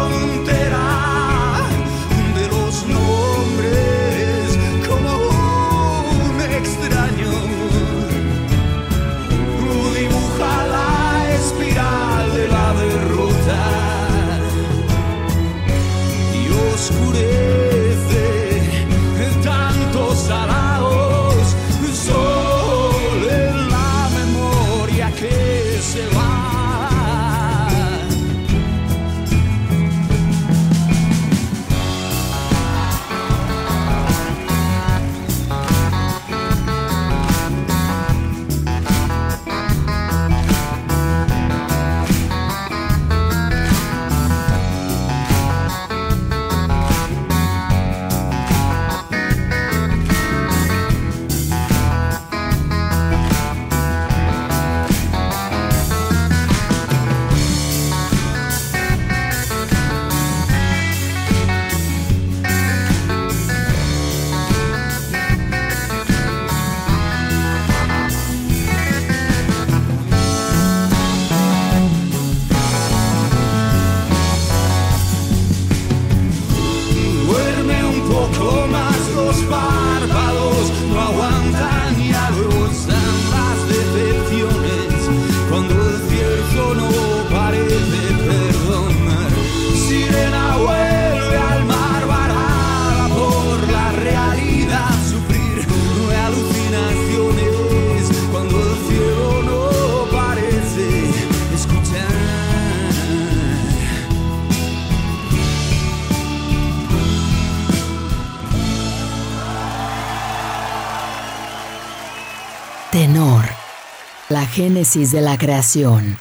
Génesis 114.62 115.12
de 115.12 115.22
la 115.22 115.40
creación. 115.40 116.20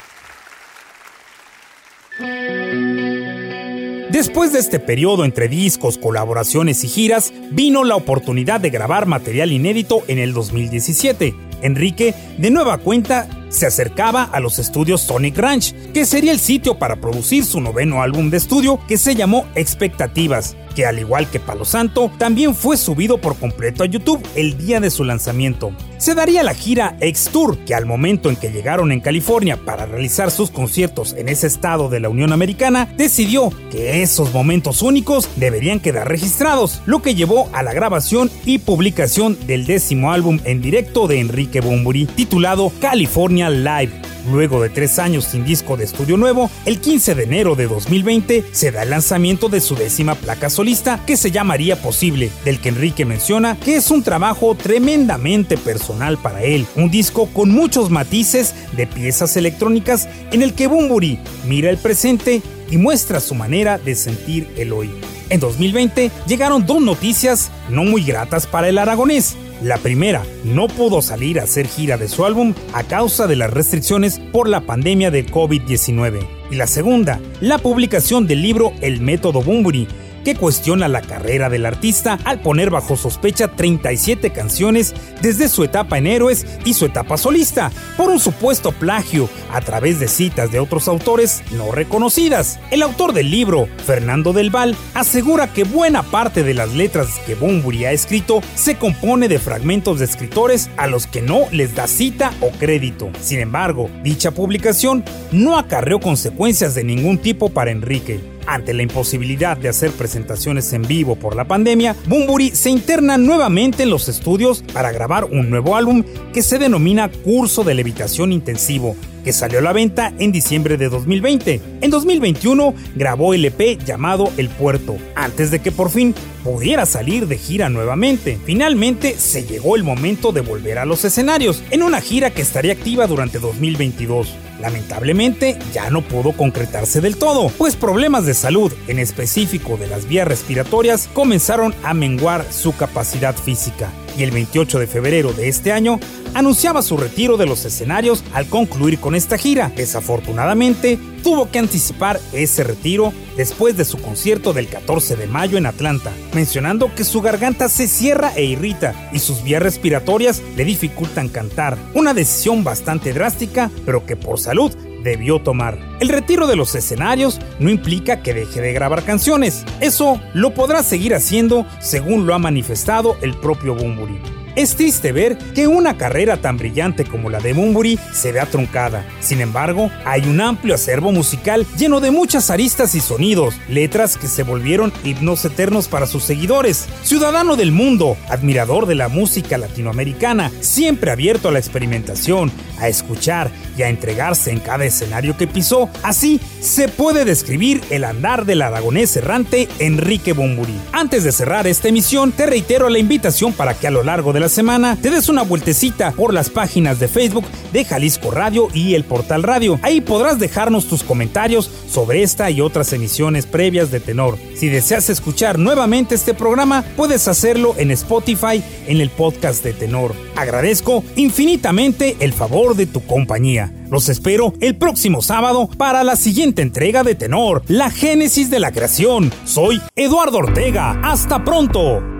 Después 4.11 4.55
de 4.55 4.61
este 4.61 4.81
periodo 4.81 5.27
entre 5.27 5.47
discos, 5.47 5.99
colaboraciones 5.99 6.83
y 6.85 6.89
giras, 6.89 7.35
vino 7.51 7.85
la 7.85 7.97
oportunidad 7.97 8.59
de 8.59 8.71
grabar 8.71 9.05
material 9.05 9.53
inédito 9.53 10.05
en 10.09 10.19
el 10.19 10.33
2017. 10.33 11.35
Enrique, 11.61 12.15
de 12.39 12.51
nueva 12.51 12.79
cuenta, 12.79 13.29
se 13.51 13.67
acercaba 13.67 14.23
a 14.23 14.41
los 14.41 14.59
estudios 14.59 15.03
Sonic 15.03 15.37
Ranch, 15.37 15.75
que 15.93 16.07
sería 16.07 16.33
el 16.33 16.41
sitio 16.41 16.79
para 16.79 16.97
producir 16.97 17.45
su 17.45 17.61
noveno 17.61 18.01
álbum 18.01 18.31
de 18.31 18.39
estudio 18.39 18.81
que 18.89 18.97
se 18.97 19.15
llamó 19.15 19.47
Expectativas 19.55 20.57
que 20.81 20.87
al 20.87 20.99
igual 20.99 21.29
que 21.29 21.41
Palo 21.41 21.67
Santo, 21.67 22.11
también 22.17 22.55
fue 22.55 22.79
subido 22.79 23.19
por 23.19 23.37
completo 23.37 23.83
a 23.83 23.87
YouTube 23.87 24.27
el 24.35 24.57
día 24.57 24.81
de 24.81 24.89
su 24.91 25.05
lanzamiento. 25.05 25.73
Se 25.99 26.15
daría 26.15 26.43
la 26.43 26.55
gira 26.55 26.97
X 27.01 27.29
Tour, 27.31 27.59
que 27.67 27.75
al 27.75 27.85
momento 27.85 28.31
en 28.31 28.37
que 28.37 28.51
llegaron 28.51 28.91
en 28.91 29.01
California 29.01 29.59
para 29.63 29.85
realizar 29.85 30.31
sus 30.31 30.51
conciertos 30.51 31.13
en 31.13 31.29
ese 31.29 31.49
estado 31.49 31.91
de 31.91 32.01
la 32.01 32.09
Unión 32.09 32.33
Americana, 32.33 32.89
decidió 32.97 33.53
que 33.71 34.01
esos 34.01 34.33
momentos 34.33 34.81
únicos 34.81 35.29
deberían 35.37 35.81
quedar 35.81 36.09
registrados, 36.09 36.81
lo 36.87 37.03
que 37.03 37.15
llevó 37.15 37.51
a 37.53 37.63
la 37.63 37.75
grabación 37.75 38.31
y 38.47 38.57
publicación 38.57 39.37
del 39.47 39.67
décimo 39.67 40.13
álbum 40.13 40.41
en 40.45 40.63
directo 40.63 41.09
de 41.09 41.21
Enrique 41.21 41.61
Bumburi, 41.61 42.07
titulado 42.07 42.73
California 42.81 43.51
Live 43.51 44.00
Luego 44.29 44.63
de 44.63 44.69
tres 44.69 44.99
años 44.99 45.25
sin 45.25 45.45
disco 45.45 45.77
de 45.77 45.85
estudio 45.85 46.17
nuevo, 46.17 46.51
el 46.67 46.81
15 46.81 47.15
de 47.15 47.25
enero 47.25 47.55
de 47.55 47.67
2020 47.67 48.45
se 48.53 48.71
da 48.71 48.83
el 48.83 48.91
lanzamiento 48.91 49.49
de 49.49 49.61
su 49.61 49.75
décima 49.75 50.15
placa 50.15 50.51
solista 50.51 51.01
que 51.07 51.17
se 51.17 51.31
llamaría 51.31 51.81
Posible, 51.81 52.31
del 52.45 52.61
que 52.61 52.71
Enrique 52.71 53.05
menciona 53.05 53.57
que 53.57 53.77
es 53.77 53.91
un 53.91 54.03
trabajo 54.03 54.55
tremendamente 54.55 55.57
personal 55.57 56.19
para 56.19 56.43
él, 56.43 56.67
un 56.77 56.91
disco 56.91 57.27
con 57.27 57.51
muchos 57.51 57.91
matices 57.91 58.55
de 58.77 58.87
piezas 58.87 59.37
electrónicas 59.37 60.09
en 60.33 60.43
el 60.43 60.55
que 60.55 60.67
Bumburi 60.67 61.19
mira 61.47 61.71
el 61.71 61.79
presente 61.79 62.43
y 62.71 62.77
muestra 62.77 63.21
su 63.21 63.35
manera 63.35 63.79
de 63.79 63.95
sentir 63.95 64.49
el 64.57 64.73
hoy. 64.73 64.91
En 65.29 65.41
2020 65.41 66.11
llegaron 66.27 66.67
dos 66.67 66.81
noticias 66.81 67.51
no 67.69 67.85
muy 67.85 68.03
gratas 68.03 68.47
para 68.47 68.69
el 68.69 68.79
aragonés. 68.79 69.37
La 69.63 69.77
primera, 69.77 70.23
no 70.43 70.69
pudo 70.69 71.03
salir 71.03 71.39
a 71.39 71.43
hacer 71.43 71.67
gira 71.67 71.99
de 71.99 72.09
su 72.09 72.25
álbum 72.25 72.55
a 72.73 72.83
causa 72.83 73.27
de 73.27 73.37
las 73.37 73.53
restricciones 73.53 74.19
por 74.19 74.49
la 74.49 74.63
pandemia 74.63 75.11
de 75.11 75.27
COVID-19. 75.27 76.27
Y 76.51 76.55
la 76.55 76.67
segunda, 76.67 77.21
la 77.43 77.59
publicación 77.59 78.27
del 78.27 78.41
libro 78.41 78.73
El 78.81 79.03
método 79.03 79.43
Bumburi, 79.43 79.87
que 80.25 80.35
cuestiona 80.35 80.89
la 80.89 81.01
carrera 81.01 81.49
del 81.49 81.67
artista 81.67 82.19
al 82.25 82.41
poner 82.41 82.71
bajo 82.71 82.97
sospecha 82.97 83.49
37 83.49 84.31
canciones 84.31 84.95
desde 85.21 85.49
su 85.49 85.65
etapa 85.65 85.99
en 85.99 86.07
Héroes 86.07 86.47
y 86.65 86.75
su 86.75 86.87
etapa 86.87 87.17
solista, 87.17 87.71
por 87.97 88.11
un 88.11 88.21
supuesto 88.21 88.73
plagio 88.73 89.29
a 89.53 89.61
través 89.61 90.01
de 90.01 90.09
citas 90.09 90.53
de 90.53 90.61
otros 90.61 90.89
autores 90.89 91.43
no 91.53 91.73
reconocidas. 91.73 92.59
El 92.71 92.83
autor 92.83 93.13
del 93.13 93.31
libro, 93.31 93.69
Fernando 93.85 94.33
del 94.33 94.51
Val, 94.51 94.77
asegura 94.95 95.53
que 95.53 95.65
buena 95.65 96.03
parte 96.03 96.43
de 96.43 96.55
las 96.55 96.75
letras 96.75 97.21
que 97.27 97.35
Bunbury 97.35 97.85
ha 97.87 97.93
escrito 97.93 98.43
se 98.55 98.77
compone 98.77 99.29
de 99.29 99.39
fragmentos 99.39 99.99
de 99.99 100.05
escritores 100.05 100.71
a 100.77 100.87
los 100.87 101.07
que 101.07 101.23
no 101.23 101.43
les 101.51 101.75
da 101.75 101.87
cita 101.87 102.33
o 102.41 102.51
crédito. 102.51 103.11
Sin 103.21 103.41
embargo, 103.41 103.91
dicha 104.03 104.31
publicación 104.31 105.05
no 105.33 105.59
acarreó 105.59 106.01
consecuencias 106.01 106.75
de 106.75 106.85
ningún 106.85 107.19
tipo 107.19 107.51
para 107.51 107.71
Enrique. 107.71 108.30
Ante 108.47 108.75
la 108.75 108.83
imposibilidad 108.83 109.57
de 109.57 109.69
hacer 109.69 109.91
presentaciones 109.93 110.73
en 110.73 110.83
vivo 110.83 111.17
por 111.17 111.37
la 111.37 111.47
pandemia, 111.47 111.95
Bumburi 112.07 112.51
se 112.51 112.71
interna 112.71 113.19
nuevamente 113.19 113.83
en 113.83 113.91
los 113.91 114.09
estudios 114.09 114.63
para 114.73 114.93
grabar 114.93 115.25
un 115.25 115.51
nuevo 115.51 115.77
álbum 115.77 116.05
que 116.33 116.43
se 116.43 116.59
denomina 116.59 117.11
Curso 117.11 117.65
de 117.65 117.75
Levitación 117.75 118.33
Intensivo, 118.33 118.97
que 119.25 119.33
salió 119.33 119.59
a 119.59 119.63
la 119.63 119.73
venta 119.73 120.13
en 120.19 120.33
diciembre 120.33 120.77
de 120.77 120.89
2020. 120.89 121.61
En 121.81 121.91
2021 121.91 122.75
grabó 122.95 123.35
el 123.35 123.45
EP 123.45 123.79
llamado 123.85 124.33
El 124.37 124.49
Puerto, 124.49 124.97
antes 125.15 125.51
de 125.51 125.61
que 125.61 125.73
por 125.73 125.91
fin 125.91 126.15
pudiera 126.43 126.87
salir 126.87 127.27
de 127.27 127.37
gira 127.37 127.69
nuevamente. 127.69 128.39
Finalmente 128.45 129.17
se 129.19 129.45
llegó 129.45 129.77
el 129.77 129.85
momento 129.85 130.33
de 130.33 130.41
volver 130.41 130.79
a 130.79 130.87
los 130.87 131.05
escenarios, 131.05 131.63
en 131.71 131.83
una 131.83 132.01
gira 132.01 132.31
que 132.31 132.43
estaría 132.43 132.73
activa 132.73 133.07
durante 133.07 133.39
2022. 133.39 134.29
Lamentablemente 134.61 135.59
ya 135.73 135.91
no 135.91 136.03
pudo 136.03 136.33
concretarse 136.33 137.01
del 137.01 137.17
todo, 137.17 137.49
pues 137.57 137.77
problemas 137.77 138.27
de 138.27 138.35
salud, 138.35 138.73
en 138.89 138.99
específico 138.99 139.77
de 139.77 139.87
las 139.87 140.07
vías 140.07 140.29
respiratorias, 140.29 141.09
comenzaron 141.13 141.75
a 141.83 141.95
menguar 141.95 142.45
su 142.53 142.77
capacidad 142.77 143.35
física 143.35 143.91
y 144.17 144.23
el 144.23 144.31
28 144.31 144.79
de 144.79 144.87
febrero 144.87 145.33
de 145.33 145.49
este 145.49 145.73
año 145.73 146.01
anunciaba 146.35 146.83
su 146.83 146.97
retiro 146.97 147.37
de 147.37 147.47
los 147.47 147.65
escenarios 147.65 148.23
al 148.33 148.47
concluir 148.47 148.99
con 148.99 149.15
esta 149.15 149.39
gira. 149.39 149.73
Desafortunadamente, 149.77 150.99
tuvo 151.23 151.51
que 151.51 151.59
anticipar 151.59 152.21
ese 152.33 152.65
retiro 152.65 153.13
después 153.37 153.77
de 153.77 153.85
su 153.85 153.99
concierto 153.99 154.53
del 154.53 154.69
14 154.69 155.17
de 155.17 155.27
mayo 155.27 155.59
en 155.59 155.67
Atlanta, 155.67 156.13
mencionando 156.35 156.95
que 156.95 157.05
su 157.05 157.21
garganta 157.21 157.69
se 157.69 157.89
cierra 157.89 158.33
e 158.37 158.45
irrita 158.45 159.11
y 159.13 159.19
sus 159.19 159.43
vías 159.43 159.63
respiratorias 159.63 160.43
le 160.57 160.65
dificultan 160.65 161.29
cantar. 161.29 161.77
Una 161.95 162.15
decisión 162.15 162.65
bastante 162.65 163.13
drástica, 163.13 163.71
pero 163.85 164.07
que 164.07 164.17
por 164.17 164.39
salud 164.39 164.73
debió 165.03 165.41
tomar. 165.41 165.79
El 166.01 166.09
retiro 166.09 166.47
de 166.47 166.57
los 166.57 166.75
escenarios 166.75 167.41
no 167.59 167.71
implica 167.71 168.23
que 168.23 168.35
deje 168.35 168.61
de 168.61 168.73
grabar 168.73 169.05
canciones. 169.05 169.65
Eso 169.81 170.21
lo 170.35 170.55
podrá 170.55 170.83
seguir 170.83 171.15
haciendo 171.15 171.67
según 171.81 172.27
lo 172.27 172.35
ha 172.35 172.39
manifestado 172.39 173.17
el 173.21 173.35
propio 173.35 173.75
Bumburi. 173.75 174.40
Es 174.57 174.75
triste 174.75 175.13
ver 175.13 175.39
que 175.55 175.69
una 175.69 175.97
carrera 175.97 176.37
tan 176.39 176.57
brillante 176.57 177.05
como 177.05 177.31
la 177.31 177.39
de 177.39 177.53
Bumburi 177.53 177.99
se 178.13 178.33
vea 178.33 178.47
truncada. 178.47 179.07
Sin 179.21 179.41
embargo, 179.41 179.91
hay 180.05 180.23
un 180.29 180.41
amplio 180.41 180.75
acervo 180.75 181.13
musical 181.13 181.67
lleno 181.77 182.01
de 182.01 182.11
muchas 182.11 182.51
aristas 182.51 182.95
y 182.95 183.01
sonidos, 183.01 183.55
letras 183.69 184.17
que 184.17 184.27
se 184.27 184.43
volvieron 184.43 184.93
himnos 185.05 185.45
eternos 185.45 185.87
para 185.87 186.07
sus 186.07 186.25
seguidores. 186.25 186.89
Ciudadano 187.05 187.55
del 187.55 187.71
mundo, 187.71 188.17
admirador 188.29 188.87
de 188.87 188.97
la 188.97 189.09
música 189.09 189.57
latinoamericana, 189.57 190.51
siempre 190.61 191.13
abierto 191.13 191.49
a 191.49 191.53
la 191.53 191.61
experimentación, 191.61 192.51
a 192.81 192.89
escuchar 192.89 193.51
y 193.77 193.83
a 193.83 193.89
entregarse 193.89 194.51
en 194.51 194.59
cada 194.59 194.85
escenario 194.85 195.37
que 195.37 195.47
pisó, 195.47 195.89
así 196.03 196.41
se 196.61 196.89
puede 196.89 197.25
describir 197.25 197.81
el 197.91 198.05
andar 198.05 198.47
del 198.47 198.63
aragonés 198.63 199.17
errante 199.17 199.69
Enrique 199.79 200.33
Bumburi. 200.33 200.75
Antes 200.93 201.25
de 201.25 201.33
cerrar 201.33 201.67
esta 201.67 201.89
emisión, 201.89 202.33
te 202.33 202.47
reitero 202.47 202.89
la 202.89 202.99
invitación 202.99 203.53
para 203.53 203.75
que 203.75 203.87
a 203.87 203.91
lo 203.91 204.03
largo 204.03 204.33
de 204.33 204.40
la 204.41 204.49
semana 204.49 204.97
te 204.97 205.11
des 205.11 205.29
una 205.29 205.43
vueltecita 205.43 206.13
por 206.13 206.33
las 206.33 206.51
páginas 206.51 206.99
de 206.99 207.09
Facebook 207.09 207.45
de 207.73 207.85
Jalisco 207.85 208.31
Radio 208.31 208.69
y 208.73 208.95
el 208.95 209.05
Portal 209.05 209.43
Radio. 209.43 209.79
Ahí 209.83 210.01
podrás 210.01 210.39
dejarnos 210.39 210.87
tus 210.87 211.05
comentarios 211.05 211.71
sobre 211.89 212.23
esta 212.23 212.51
y 212.51 212.61
otras 212.61 212.93
emisiones 212.93 213.47
previas 213.47 213.91
de 213.91 214.01
Tenor. 214.01 214.39
Si 214.55 214.69
deseas 214.69 215.11
escuchar 215.11 215.59
nuevamente 215.59 216.15
este 216.15 216.35
programa, 216.35 216.85
puedes 216.97 217.29
hacerlo 217.29 217.75
en 217.77 217.91
Spotify 217.91 218.63
en 218.87 219.01
el 219.01 219.11
podcast 219.11 219.63
de 219.63 219.75
Tenor. 219.75 220.15
Agradezco 220.37 221.05
infinitamente 221.17 222.17
el 222.21 222.33
favor 222.33 222.75
de 222.75 222.87
tu 222.87 223.05
compañía. 223.05 223.73
Los 223.91 224.09
espero 224.09 224.55
el 224.61 224.77
próximo 224.77 225.21
sábado 225.21 225.69
para 225.77 226.03
la 226.05 226.17
siguiente 226.17 226.63
entrega 226.63 227.03
de 227.03 227.15
Tenor, 227.15 227.63
la 227.69 227.91
génesis 227.91 228.49
de 228.49 228.61
la 228.61 228.73
creación. 228.73 229.33
Soy 229.45 229.81
Eduardo 229.97 230.39
Ortega. 230.39 230.99
Hasta 231.03 231.45
pronto. 231.45 232.20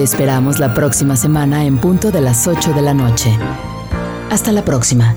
Esperamos 0.00 0.58
la 0.58 0.72
próxima 0.72 1.14
semana 1.14 1.66
en 1.66 1.76
punto 1.76 2.10
de 2.10 2.22
las 2.22 2.46
8 2.46 2.72
de 2.72 2.80
la 2.80 2.94
noche. 2.94 3.36
Hasta 4.30 4.50
la 4.50 4.64
próxima. 4.64 5.14